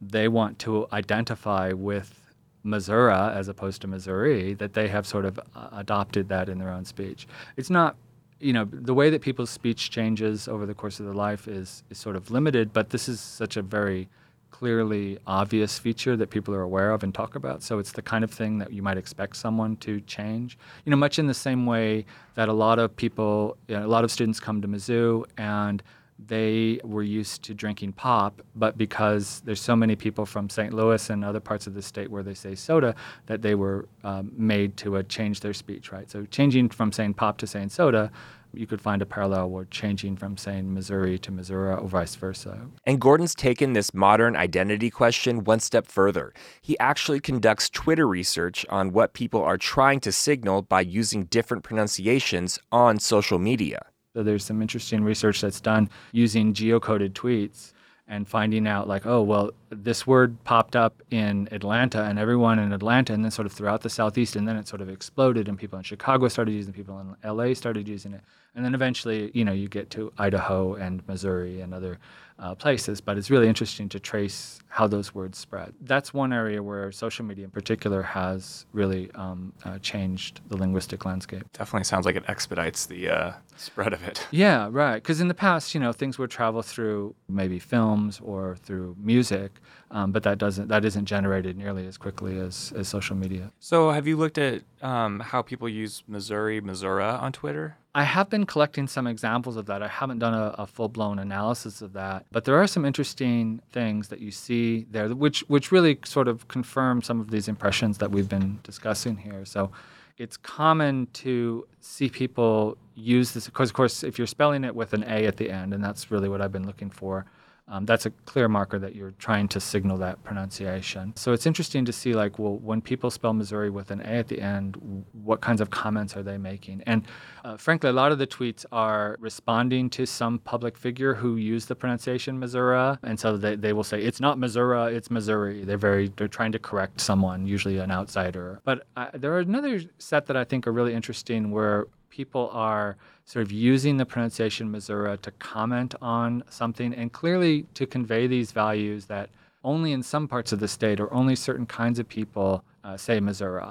they 0.00 0.28
want 0.28 0.58
to 0.60 0.86
identify 0.92 1.72
with 1.72 2.16
Missouri 2.62 3.14
as 3.14 3.48
opposed 3.48 3.80
to 3.82 3.86
Missouri, 3.88 4.52
that 4.54 4.74
they 4.74 4.88
have 4.88 5.06
sort 5.06 5.24
of 5.24 5.40
adopted 5.72 6.28
that 6.28 6.48
in 6.50 6.58
their 6.58 6.70
own 6.70 6.84
speech. 6.84 7.26
It's 7.56 7.70
not, 7.70 7.96
you 8.40 8.52
know, 8.52 8.64
the 8.64 8.94
way 8.94 9.10
that 9.10 9.20
people's 9.20 9.50
speech 9.50 9.90
changes 9.90 10.48
over 10.48 10.66
the 10.66 10.74
course 10.74 10.98
of 10.98 11.06
their 11.06 11.14
life 11.14 11.46
is 11.46 11.82
is 11.90 11.98
sort 11.98 12.16
of 12.16 12.30
limited, 12.30 12.72
but 12.72 12.90
this 12.90 13.08
is 13.08 13.20
such 13.20 13.56
a 13.56 13.62
very 13.62 14.08
clearly 14.50 15.18
obvious 15.26 15.78
feature 15.78 16.16
that 16.16 16.28
people 16.28 16.54
are 16.54 16.62
aware 16.62 16.90
of 16.90 17.02
and 17.02 17.14
talk 17.14 17.34
about. 17.34 17.62
So 17.62 17.78
it's 17.78 17.92
the 17.92 18.02
kind 18.02 18.24
of 18.24 18.30
thing 18.30 18.58
that 18.58 18.72
you 18.72 18.82
might 18.82 18.98
expect 18.98 19.36
someone 19.36 19.76
to 19.76 20.00
change. 20.02 20.58
You 20.84 20.90
know, 20.90 20.96
much 20.96 21.18
in 21.18 21.26
the 21.26 21.34
same 21.34 21.66
way 21.66 22.04
that 22.34 22.48
a 22.48 22.52
lot 22.52 22.78
of 22.78 22.94
people, 22.94 23.56
you 23.68 23.76
know, 23.76 23.86
a 23.86 23.88
lot 23.88 24.04
of 24.04 24.10
students 24.10 24.40
come 24.40 24.60
to 24.60 24.68
Mizzou 24.68 25.24
and 25.38 25.82
they 26.26 26.80
were 26.84 27.02
used 27.02 27.42
to 27.44 27.54
drinking 27.54 27.92
pop, 27.92 28.42
but 28.54 28.76
because 28.76 29.42
there's 29.44 29.60
so 29.60 29.76
many 29.76 29.96
people 29.96 30.26
from 30.26 30.48
St. 30.48 30.72
Louis 30.72 31.10
and 31.10 31.24
other 31.24 31.40
parts 31.40 31.66
of 31.66 31.74
the 31.74 31.82
state 31.82 32.10
where 32.10 32.22
they 32.22 32.34
say 32.34 32.54
soda, 32.54 32.94
that 33.26 33.42
they 33.42 33.54
were 33.54 33.88
um, 34.04 34.32
made 34.36 34.76
to 34.78 34.96
uh, 34.96 35.02
change 35.04 35.40
their 35.40 35.54
speech, 35.54 35.92
right? 35.92 36.10
So 36.10 36.24
changing 36.26 36.70
from 36.70 36.92
saying 36.92 37.14
pop 37.14 37.38
to 37.38 37.46
saying 37.46 37.70
soda, 37.70 38.10
you 38.52 38.66
could 38.66 38.80
find 38.80 39.00
a 39.00 39.06
parallel 39.06 39.50
where 39.50 39.64
changing 39.66 40.16
from 40.16 40.36
saying 40.36 40.72
Missouri 40.74 41.18
to 41.20 41.30
Missouri 41.30 41.74
or 41.74 41.86
vice 41.86 42.16
versa. 42.16 42.66
And 42.84 43.00
Gordon's 43.00 43.34
taken 43.34 43.72
this 43.72 43.94
modern 43.94 44.34
identity 44.36 44.90
question 44.90 45.44
one 45.44 45.60
step 45.60 45.86
further. 45.86 46.34
He 46.60 46.78
actually 46.78 47.20
conducts 47.20 47.70
Twitter 47.70 48.08
research 48.08 48.66
on 48.68 48.92
what 48.92 49.12
people 49.12 49.42
are 49.42 49.58
trying 49.58 50.00
to 50.00 50.12
signal 50.12 50.62
by 50.62 50.80
using 50.80 51.24
different 51.24 51.62
pronunciations 51.62 52.58
on 52.72 52.98
social 52.98 53.38
media. 53.38 53.86
So 54.20 54.24
there's 54.24 54.44
some 54.44 54.60
interesting 54.60 55.02
research 55.02 55.40
that's 55.40 55.62
done 55.62 55.88
using 56.12 56.52
geocoded 56.52 57.12
tweets 57.12 57.72
and 58.06 58.28
finding 58.28 58.66
out 58.66 58.86
like, 58.86 59.06
oh, 59.06 59.22
well, 59.22 59.50
this 59.70 60.06
word 60.06 60.36
popped 60.44 60.76
up 60.76 61.02
in 61.10 61.48
Atlanta 61.52 62.02
and 62.02 62.18
everyone 62.18 62.58
in 62.58 62.70
Atlanta 62.74 63.14
and 63.14 63.24
then 63.24 63.30
sort 63.30 63.46
of 63.46 63.52
throughout 63.52 63.80
the 63.80 63.88
Southeast 63.88 64.36
and 64.36 64.46
then 64.46 64.58
it 64.58 64.68
sort 64.68 64.82
of 64.82 64.90
exploded 64.90 65.48
and 65.48 65.58
people 65.58 65.78
in 65.78 65.84
Chicago 65.84 66.28
started 66.28 66.52
using 66.52 66.74
it, 66.74 66.76
people 66.76 67.00
in 67.00 67.16
LA 67.24 67.54
started 67.54 67.88
using 67.88 68.12
it. 68.12 68.20
And 68.54 68.64
then 68.64 68.74
eventually, 68.74 69.30
you 69.34 69.44
know, 69.44 69.52
you 69.52 69.68
get 69.68 69.90
to 69.90 70.12
Idaho 70.18 70.74
and 70.74 71.06
Missouri 71.06 71.60
and 71.60 71.72
other 71.72 71.98
uh, 72.38 72.54
places, 72.54 73.00
but 73.00 73.18
it's 73.18 73.30
really 73.30 73.48
interesting 73.48 73.88
to 73.90 74.00
trace 74.00 74.58
how 74.68 74.86
those 74.86 75.14
words 75.14 75.36
spread. 75.38 75.74
That's 75.82 76.14
one 76.14 76.32
area 76.32 76.62
where 76.62 76.90
social 76.90 77.24
media 77.24 77.44
in 77.44 77.50
particular 77.50 78.02
has 78.02 78.64
really 78.72 79.10
um, 79.14 79.52
uh, 79.64 79.78
changed 79.80 80.40
the 80.48 80.56
linguistic 80.56 81.04
landscape. 81.04 81.44
Definitely 81.52 81.84
sounds 81.84 82.06
like 82.06 82.16
it 82.16 82.24
expedites 82.28 82.86
the 82.86 83.10
uh, 83.10 83.32
spread 83.56 83.92
of 83.92 84.02
it. 84.04 84.26
Yeah, 84.40 84.68
right. 84.70 84.94
Because 84.94 85.20
in 85.20 85.28
the 85.28 85.34
past, 85.34 85.74
you 85.74 85.80
know, 85.80 85.92
things 85.92 86.18
would 86.18 86.30
travel 86.30 86.62
through 86.62 87.14
maybe 87.28 87.58
films 87.58 88.20
or 88.24 88.56
through 88.62 88.96
music, 88.98 89.52
um, 89.92 90.12
but 90.12 90.22
that 90.22 90.38
doesn't 90.38 90.68
that 90.68 90.84
isn't 90.84 91.06
generated 91.06 91.56
nearly 91.56 91.86
as 91.86 91.96
quickly 91.96 92.38
as, 92.38 92.72
as 92.76 92.88
social 92.88 93.16
media. 93.16 93.50
So, 93.58 93.90
have 93.90 94.06
you 94.06 94.16
looked 94.16 94.38
at 94.38 94.62
um, 94.82 95.20
how 95.20 95.42
people 95.42 95.68
use 95.68 96.04
Missouri, 96.06 96.60
Missouri 96.60 97.02
on 97.02 97.32
Twitter? 97.32 97.76
I 97.92 98.04
have 98.04 98.30
been 98.30 98.46
collecting 98.46 98.86
some 98.86 99.08
examples 99.08 99.56
of 99.56 99.66
that. 99.66 99.82
I 99.82 99.88
haven't 99.88 100.20
done 100.20 100.34
a, 100.34 100.54
a 100.58 100.66
full 100.66 100.88
blown 100.88 101.18
analysis 101.18 101.82
of 101.82 101.92
that, 101.94 102.26
but 102.30 102.44
there 102.44 102.56
are 102.56 102.68
some 102.68 102.84
interesting 102.84 103.60
things 103.72 104.08
that 104.08 104.20
you 104.20 104.30
see 104.30 104.86
there, 104.90 105.08
which 105.08 105.40
which 105.48 105.72
really 105.72 105.98
sort 106.04 106.28
of 106.28 106.46
confirm 106.46 107.02
some 107.02 107.20
of 107.20 107.30
these 107.30 107.48
impressions 107.48 107.98
that 107.98 108.12
we've 108.12 108.28
been 108.28 108.60
discussing 108.62 109.16
here. 109.16 109.44
So, 109.44 109.72
it's 110.18 110.36
common 110.36 111.08
to 111.14 111.66
see 111.80 112.08
people 112.08 112.76
use 112.94 113.32
this 113.32 113.46
because, 113.46 113.70
of 113.70 113.74
course, 113.74 114.04
if 114.04 114.18
you're 114.18 114.26
spelling 114.28 114.62
it 114.62 114.76
with 114.76 114.92
an 114.92 115.02
A 115.04 115.26
at 115.26 115.36
the 115.38 115.50
end, 115.50 115.74
and 115.74 115.82
that's 115.82 116.12
really 116.12 116.28
what 116.28 116.40
I've 116.40 116.52
been 116.52 116.66
looking 116.66 116.90
for 116.90 117.26
um, 117.70 117.86
that's 117.86 118.04
a 118.04 118.10
clear 118.26 118.48
marker 118.48 118.80
that 118.80 118.96
you're 118.96 119.12
trying 119.12 119.46
to 119.48 119.60
signal 119.60 119.96
that 119.98 120.22
pronunciation. 120.24 121.12
So 121.16 121.32
it's 121.32 121.46
interesting 121.46 121.84
to 121.84 121.92
see, 121.92 122.14
like, 122.14 122.38
well, 122.38 122.56
when 122.56 122.80
people 122.82 123.10
spell 123.10 123.32
Missouri 123.32 123.70
with 123.70 123.92
an 123.92 124.00
A 124.00 124.18
at 124.18 124.28
the 124.28 124.40
end, 124.40 124.76
what 125.12 125.40
kinds 125.40 125.60
of 125.60 125.70
comments 125.70 126.16
are 126.16 126.22
they 126.24 126.36
making? 126.36 126.82
And 126.86 127.06
uh, 127.44 127.56
frankly, 127.56 127.88
a 127.88 127.92
lot 127.92 128.10
of 128.10 128.18
the 128.18 128.26
tweets 128.26 128.66
are 128.72 129.16
responding 129.20 129.88
to 129.90 130.04
some 130.04 130.40
public 130.40 130.76
figure 130.76 131.14
who 131.14 131.36
used 131.36 131.68
the 131.68 131.76
pronunciation 131.76 132.38
Missouri, 132.40 132.96
and 133.04 133.18
so 133.18 133.36
they, 133.36 133.54
they 133.54 133.72
will 133.72 133.84
say 133.84 134.02
it's 134.02 134.20
not 134.20 134.36
Missouri, 134.38 134.96
it's 134.96 135.10
Missouri. 135.10 135.64
They're 135.64 135.78
very 135.78 136.08
they're 136.16 136.28
trying 136.28 136.52
to 136.52 136.58
correct 136.58 137.00
someone, 137.00 137.46
usually 137.46 137.78
an 137.78 137.92
outsider. 137.92 138.60
But 138.64 138.86
uh, 138.96 139.10
there 139.14 139.32
are 139.34 139.38
another 139.38 139.80
set 139.98 140.26
that 140.26 140.36
I 140.36 140.44
think 140.44 140.66
are 140.66 140.72
really 140.72 140.92
interesting 140.92 141.52
where 141.52 141.86
people 142.10 142.50
are 142.52 142.96
sort 143.30 143.46
of 143.46 143.52
using 143.52 143.96
the 143.96 144.04
pronunciation 144.04 144.68
Missouri 144.68 145.16
to 145.18 145.30
comment 145.30 145.94
on 146.02 146.42
something 146.50 146.92
and 146.92 147.12
clearly 147.12 147.62
to 147.74 147.86
convey 147.86 148.26
these 148.26 148.50
values 148.50 149.04
that 149.04 149.30
only 149.62 149.92
in 149.92 150.02
some 150.02 150.26
parts 150.26 150.50
of 150.50 150.58
the 150.58 150.66
state 150.66 150.98
or 150.98 151.14
only 151.14 151.36
certain 151.36 151.64
kinds 151.64 152.00
of 152.00 152.08
people 152.08 152.64
uh, 152.82 152.96
say 152.96 153.20
Missouri. 153.20 153.62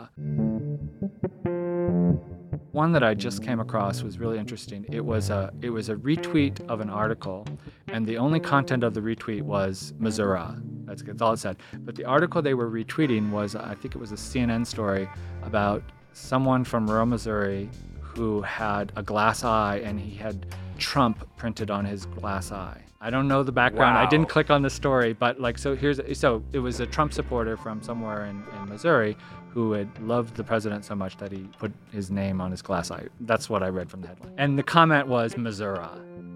One 2.71 2.93
that 2.93 3.03
I 3.03 3.13
just 3.13 3.43
came 3.43 3.59
across 3.59 4.01
was 4.01 4.17
really 4.17 4.37
interesting. 4.37 4.85
It 4.89 5.03
was 5.03 5.29
a 5.29 5.51
it 5.61 5.71
was 5.71 5.89
a 5.89 5.95
retweet 5.95 6.65
of 6.69 6.79
an 6.79 6.89
article, 6.89 7.45
and 7.89 8.07
the 8.07 8.17
only 8.17 8.39
content 8.39 8.85
of 8.85 8.93
the 8.93 9.01
retweet 9.01 9.41
was 9.41 9.93
Missouri. 9.99 10.39
That's, 10.85 11.01
that's 11.01 11.21
all 11.21 11.33
it 11.33 11.39
said. 11.39 11.57
But 11.79 11.95
the 11.95 12.05
article 12.05 12.41
they 12.41 12.53
were 12.53 12.71
retweeting 12.71 13.31
was 13.31 13.57
I 13.57 13.75
think 13.75 13.93
it 13.93 13.99
was 13.99 14.13
a 14.13 14.15
CNN 14.15 14.65
story 14.65 15.09
about 15.43 15.83
someone 16.13 16.63
from 16.63 16.89
rural 16.89 17.07
Missouri 17.07 17.69
who 18.15 18.41
had 18.41 18.91
a 18.95 19.03
glass 19.03 19.43
eye 19.43 19.81
and 19.83 19.99
he 19.99 20.15
had 20.15 20.45
Trump 20.77 21.27
printed 21.37 21.69
on 21.69 21.85
his 21.85 22.05
glass 22.05 22.51
eye. 22.51 22.83
I 23.01 23.09
don't 23.09 23.27
know 23.27 23.43
the 23.43 23.51
background. 23.51 23.95
Wow. 23.95 24.03
I 24.03 24.09
didn't 24.09 24.27
click 24.27 24.49
on 24.49 24.61
the 24.61 24.69
story, 24.69 25.13
but 25.13 25.39
like 25.39 25.57
so 25.57 25.75
here's 25.75 25.99
so 26.19 26.43
it 26.51 26.59
was 26.59 26.79
a 26.79 26.85
Trump 26.85 27.13
supporter 27.13 27.55
from 27.55 27.81
somewhere 27.81 28.25
in, 28.25 28.43
in 28.57 28.69
Missouri 28.69 29.15
who 29.51 29.71
had 29.71 29.89
loved 30.01 30.35
the 30.35 30.43
president 30.43 30.85
so 30.85 30.95
much 30.95 31.17
that 31.17 31.31
he 31.31 31.39
put 31.57 31.71
his 31.91 32.11
name 32.11 32.39
on 32.39 32.51
his 32.51 32.61
glass 32.61 32.91
eye. 32.91 33.07
That's 33.21 33.49
what 33.49 33.63
I 33.63 33.69
read 33.69 33.89
from 33.89 34.01
the 34.01 34.09
headline. 34.09 34.33
And 34.37 34.59
the 34.59 34.63
comment 34.63 35.07
was 35.07 35.37
Missouri. 35.37 35.87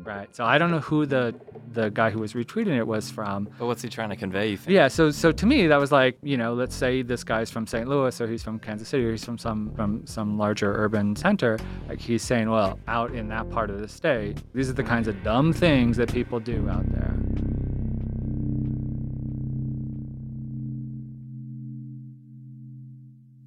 Right. 0.03 0.33
So 0.35 0.45
I 0.45 0.57
don't 0.57 0.71
know 0.71 0.79
who 0.79 1.05
the 1.05 1.35
the 1.71 1.89
guy 1.89 2.09
who 2.09 2.19
was 2.19 2.33
retweeting 2.33 2.77
it 2.77 2.85
was 2.85 3.09
from. 3.09 3.49
But 3.57 3.65
what's 3.65 3.81
he 3.81 3.89
trying 3.89 4.09
to 4.09 4.15
convey? 4.15 4.57
Yeah. 4.67 4.87
So 4.87 5.11
so 5.11 5.31
to 5.31 5.45
me 5.45 5.67
that 5.67 5.79
was 5.79 5.91
like 5.91 6.17
you 6.21 6.37
know 6.37 6.53
let's 6.53 6.75
say 6.75 7.01
this 7.01 7.23
guy's 7.23 7.49
from 7.49 7.65
St. 7.67 7.87
Louis 7.87 8.19
or 8.21 8.27
he's 8.27 8.43
from 8.43 8.59
Kansas 8.59 8.87
City 8.87 9.05
or 9.05 9.11
he's 9.11 9.25
from 9.25 9.37
some 9.37 9.71
from 9.75 10.05
some 10.05 10.37
larger 10.37 10.73
urban 10.75 11.15
center. 11.15 11.57
Like 11.87 11.99
he's 11.99 12.21
saying, 12.21 12.49
well, 12.49 12.79
out 12.87 13.13
in 13.13 13.27
that 13.29 13.49
part 13.49 13.69
of 13.69 13.79
the 13.79 13.87
state, 13.87 14.41
these 14.53 14.69
are 14.69 14.73
the 14.73 14.83
kinds 14.83 15.07
of 15.07 15.21
dumb 15.23 15.53
things 15.53 15.97
that 15.97 16.11
people 16.11 16.39
do 16.39 16.69
out 16.69 16.85
there. 16.91 16.92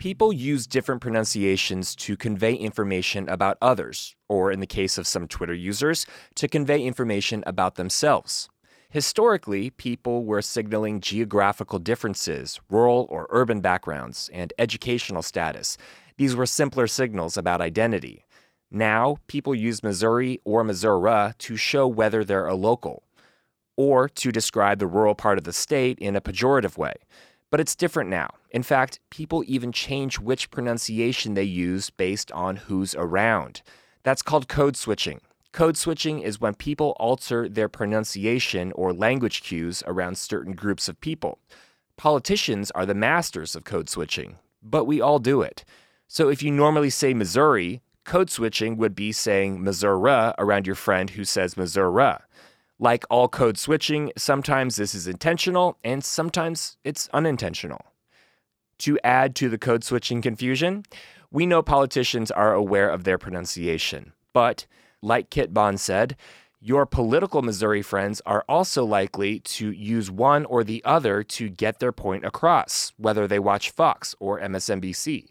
People 0.06 0.32
use 0.32 0.68
different 0.68 1.00
pronunciations 1.00 1.96
to 1.96 2.16
convey 2.16 2.54
information 2.54 3.28
about 3.28 3.58
others, 3.60 4.14
or 4.28 4.52
in 4.52 4.60
the 4.60 4.64
case 4.64 4.98
of 4.98 5.04
some 5.04 5.26
Twitter 5.26 5.52
users, 5.52 6.06
to 6.36 6.46
convey 6.46 6.80
information 6.80 7.42
about 7.44 7.74
themselves. 7.74 8.48
Historically, 8.88 9.70
people 9.70 10.24
were 10.24 10.40
signaling 10.42 11.00
geographical 11.00 11.80
differences, 11.80 12.60
rural 12.70 13.08
or 13.10 13.26
urban 13.30 13.60
backgrounds, 13.60 14.30
and 14.32 14.52
educational 14.60 15.22
status. 15.22 15.76
These 16.18 16.36
were 16.36 16.46
simpler 16.46 16.86
signals 16.86 17.36
about 17.36 17.60
identity. 17.60 18.24
Now, 18.70 19.16
people 19.26 19.56
use 19.56 19.82
Missouri 19.82 20.40
or 20.44 20.62
Missouri 20.62 21.32
to 21.36 21.56
show 21.56 21.88
whether 21.88 22.22
they're 22.22 22.46
a 22.46 22.54
local, 22.54 23.02
or 23.76 24.08
to 24.10 24.30
describe 24.30 24.78
the 24.78 24.86
rural 24.86 25.16
part 25.16 25.36
of 25.36 25.42
the 25.42 25.52
state 25.52 25.98
in 25.98 26.14
a 26.14 26.20
pejorative 26.20 26.78
way. 26.78 26.94
But 27.50 27.60
it's 27.60 27.76
different 27.76 28.10
now. 28.10 28.30
In 28.50 28.62
fact, 28.62 29.00
people 29.10 29.44
even 29.46 29.72
change 29.72 30.18
which 30.18 30.50
pronunciation 30.50 31.34
they 31.34 31.44
use 31.44 31.90
based 31.90 32.32
on 32.32 32.56
who's 32.56 32.94
around. 32.94 33.62
That's 34.02 34.22
called 34.22 34.48
code 34.48 34.76
switching. 34.76 35.20
Code 35.52 35.76
switching 35.76 36.20
is 36.20 36.40
when 36.40 36.54
people 36.54 36.94
alter 36.98 37.48
their 37.48 37.68
pronunciation 37.68 38.72
or 38.72 38.92
language 38.92 39.42
cues 39.42 39.82
around 39.86 40.18
certain 40.18 40.52
groups 40.52 40.88
of 40.88 41.00
people. 41.00 41.38
Politicians 41.96 42.70
are 42.72 42.84
the 42.84 42.94
masters 42.94 43.56
of 43.56 43.64
code 43.64 43.88
switching, 43.88 44.36
but 44.62 44.84
we 44.84 45.00
all 45.00 45.18
do 45.18 45.40
it. 45.40 45.64
So 46.08 46.28
if 46.28 46.42
you 46.42 46.50
normally 46.50 46.90
say 46.90 47.14
Missouri, 47.14 47.80
code 48.04 48.28
switching 48.28 48.76
would 48.76 48.94
be 48.94 49.12
saying 49.12 49.64
Missouri 49.64 50.32
around 50.38 50.66
your 50.66 50.76
friend 50.76 51.10
who 51.10 51.24
says 51.24 51.56
Missouri. 51.56 52.18
Like 52.78 53.04
all 53.08 53.28
code 53.28 53.58
switching, 53.58 54.12
sometimes 54.18 54.76
this 54.76 54.94
is 54.94 55.06
intentional 55.06 55.78
and 55.82 56.04
sometimes 56.04 56.76
it's 56.84 57.08
unintentional. 57.12 57.80
To 58.80 58.98
add 59.02 59.34
to 59.36 59.48
the 59.48 59.56
code 59.56 59.82
switching 59.82 60.20
confusion, 60.20 60.84
we 61.30 61.46
know 61.46 61.62
politicians 61.62 62.30
are 62.30 62.52
aware 62.52 62.90
of 62.90 63.04
their 63.04 63.16
pronunciation, 63.16 64.12
but 64.34 64.66
like 65.00 65.30
Kit 65.30 65.54
Bond 65.54 65.80
said, 65.80 66.16
your 66.60 66.84
political 66.84 67.42
Missouri 67.42 67.82
friends 67.82 68.20
are 68.26 68.44
also 68.48 68.84
likely 68.84 69.40
to 69.40 69.70
use 69.70 70.10
one 70.10 70.44
or 70.46 70.64
the 70.64 70.82
other 70.84 71.22
to 71.22 71.48
get 71.48 71.78
their 71.78 71.92
point 71.92 72.24
across, 72.24 72.92
whether 72.96 73.26
they 73.26 73.38
watch 73.38 73.70
Fox 73.70 74.14
or 74.18 74.40
MSNBC. 74.40 75.28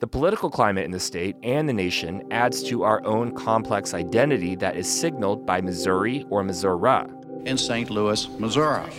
The 0.00 0.08
political 0.08 0.50
climate 0.50 0.84
in 0.84 0.90
the 0.90 0.98
state 0.98 1.36
and 1.44 1.68
the 1.68 1.72
nation 1.72 2.24
adds 2.32 2.64
to 2.64 2.82
our 2.82 3.04
own 3.06 3.32
complex 3.32 3.94
identity 3.94 4.56
that 4.56 4.76
is 4.76 4.88
signaled 4.88 5.46
by 5.46 5.60
Missouri 5.60 6.26
or 6.30 6.42
Missouri. 6.42 7.04
In 7.44 7.56
St. 7.56 7.90
Louis, 7.90 8.28
Missouri. 8.40 8.90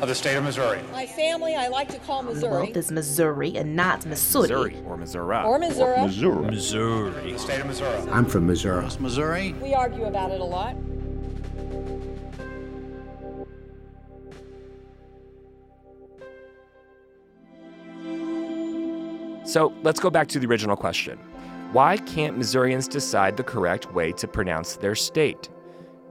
Of 0.00 0.08
the 0.08 0.14
state 0.14 0.36
of 0.36 0.44
Missouri. 0.44 0.80
My 0.92 1.06
family, 1.06 1.56
I 1.56 1.66
like 1.68 1.88
to 1.88 1.98
call 1.98 2.22
Missouri. 2.22 2.70
Well, 2.72 2.84
Missouri 2.92 3.56
and 3.56 3.74
not 3.74 4.06
Missouri. 4.06 4.42
Missouri 4.42 4.82
or 4.86 4.96
Missouri. 4.96 5.36
Or 5.44 5.58
Missouri. 5.58 5.96
Or 5.96 6.06
Missouri. 6.06 6.50
Missouri. 6.50 7.32
The 7.32 7.38
state 7.38 7.60
of 7.60 7.66
Missouri. 7.66 8.10
I'm 8.10 8.24
from 8.24 8.46
Missouri. 8.46 8.86
Missouri. 9.00 9.54
We 9.54 9.74
argue 9.74 10.04
about 10.04 10.30
it 10.30 10.40
a 10.40 10.44
lot. 10.44 10.76
So 19.54 19.72
let's 19.84 20.00
go 20.00 20.10
back 20.10 20.26
to 20.30 20.40
the 20.40 20.48
original 20.48 20.74
question. 20.74 21.16
Why 21.70 21.96
can't 21.96 22.36
Missourians 22.36 22.88
decide 22.88 23.36
the 23.36 23.44
correct 23.44 23.92
way 23.92 24.10
to 24.10 24.26
pronounce 24.26 24.74
their 24.74 24.96
state? 24.96 25.48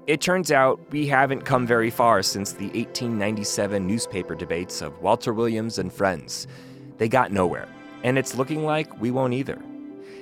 It 0.08 0.22
turns 0.22 0.50
out 0.50 0.80
we 0.92 1.08
haven't 1.08 1.44
come 1.44 1.68
very 1.68 1.90
far 1.90 2.24
since 2.24 2.54
the 2.54 2.68
1897 2.68 3.86
newspaper 3.86 4.34
debates 4.34 4.82
of 4.82 4.98
Walter 5.02 5.34
Williams 5.34 5.78
and 5.78 5.92
friends. 5.92 6.48
They 6.98 7.10
got 7.10 7.34
nowhere, 7.34 7.68
and 8.04 8.18
it's 8.18 8.34
looking 8.34 8.64
like 8.64 9.02
we 9.02 9.12
won't 9.12 9.34
either. 9.34 9.62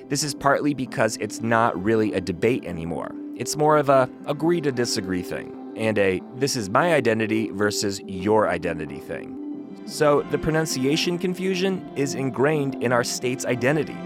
This 0.08 0.24
is 0.24 0.34
partly 0.34 0.74
because 0.74 1.16
it's 1.18 1.40
not 1.40 1.80
really 1.80 2.14
a 2.14 2.20
debate 2.20 2.64
anymore. 2.64 3.12
It's 3.36 3.56
more 3.56 3.76
of 3.76 3.88
a 3.88 4.10
agree 4.26 4.60
to 4.62 4.72
disagree 4.72 5.22
thing, 5.22 5.74
and 5.76 5.96
a 5.96 6.20
this 6.38 6.56
is 6.56 6.68
my 6.68 6.92
identity 6.92 7.50
versus 7.50 8.00
your 8.04 8.48
identity 8.48 8.98
thing. 8.98 9.41
So 9.86 10.22
the 10.22 10.38
pronunciation 10.38 11.18
confusion 11.18 11.90
is 11.96 12.14
ingrained 12.14 12.82
in 12.82 12.92
our 12.92 13.04
state's 13.04 13.44
identity. 13.44 13.96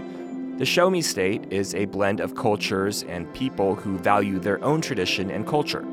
The 0.57 0.65
Show 0.65 0.89
Me 0.89 1.01
State 1.01 1.51
is 1.53 1.75
a 1.75 1.85
blend 1.85 2.19
of 2.19 2.35
cultures 2.35 3.03
and 3.03 3.31
people 3.33 3.75
who 3.75 3.97
value 3.99 4.39
their 4.39 4.63
own 4.63 4.81
tradition 4.81 5.29
and 5.29 5.45
culture. 5.47 5.85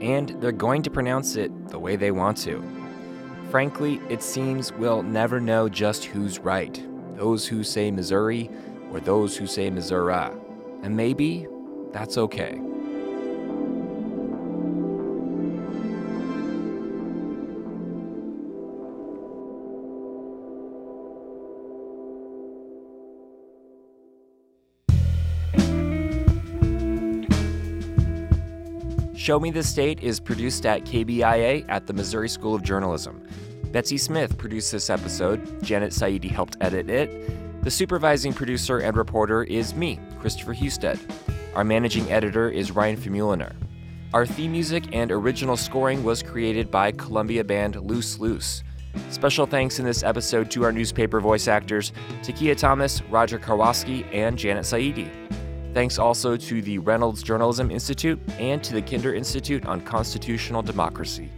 and 0.00 0.30
they're 0.40 0.52
going 0.52 0.82
to 0.82 0.90
pronounce 0.90 1.36
it 1.36 1.68
the 1.68 1.78
way 1.78 1.96
they 1.96 2.10
want 2.10 2.36
to. 2.38 2.62
Frankly, 3.50 4.00
it 4.08 4.22
seems 4.22 4.72
we'll 4.72 5.02
never 5.02 5.40
know 5.40 5.68
just 5.68 6.04
who's 6.04 6.38
right 6.38 6.84
those 7.16 7.48
who 7.48 7.64
say 7.64 7.90
Missouri 7.90 8.48
or 8.92 9.00
those 9.00 9.36
who 9.36 9.44
say 9.44 9.70
Missouri. 9.70 10.30
And 10.84 10.96
maybe 10.96 11.48
that's 11.90 12.16
okay. 12.16 12.60
Show 29.28 29.38
Me 29.38 29.50
the 29.50 29.62
State 29.62 30.02
is 30.02 30.20
produced 30.20 30.64
at 30.64 30.86
KBIA 30.86 31.66
at 31.68 31.86
the 31.86 31.92
Missouri 31.92 32.30
School 32.30 32.54
of 32.54 32.62
Journalism. 32.62 33.22
Betsy 33.72 33.98
Smith 33.98 34.38
produced 34.38 34.72
this 34.72 34.88
episode, 34.88 35.62
Janet 35.62 35.92
Saidi 35.92 36.30
helped 36.30 36.56
edit 36.62 36.88
it. 36.88 37.62
The 37.62 37.70
supervising 37.70 38.32
producer 38.32 38.78
and 38.78 38.96
reporter 38.96 39.44
is 39.44 39.74
me, 39.74 40.00
Christopher 40.18 40.54
Husted. 40.54 40.98
Our 41.54 41.62
managing 41.62 42.10
editor 42.10 42.48
is 42.48 42.70
Ryan 42.70 42.96
Famuliner. 42.96 43.52
Our 44.14 44.24
theme 44.24 44.52
music 44.52 44.84
and 44.94 45.12
original 45.12 45.58
scoring 45.58 46.02
was 46.02 46.22
created 46.22 46.70
by 46.70 46.92
Columbia 46.92 47.44
band 47.44 47.76
Loose 47.76 48.18
Loose. 48.18 48.62
Special 49.10 49.44
thanks 49.44 49.78
in 49.78 49.84
this 49.84 50.02
episode 50.02 50.50
to 50.52 50.64
our 50.64 50.72
newspaper 50.72 51.20
voice 51.20 51.48
actors, 51.48 51.92
Takia 52.22 52.56
Thomas, 52.56 53.02
Roger 53.10 53.38
Karwoski, 53.38 54.06
and 54.10 54.38
Janet 54.38 54.64
Saidi. 54.64 55.10
Thanks 55.78 55.96
also 55.96 56.36
to 56.36 56.60
the 56.60 56.78
Reynolds 56.78 57.22
Journalism 57.22 57.70
Institute 57.70 58.18
and 58.40 58.60
to 58.64 58.74
the 58.74 58.82
Kinder 58.82 59.14
Institute 59.14 59.64
on 59.64 59.80
Constitutional 59.80 60.60
Democracy. 60.60 61.30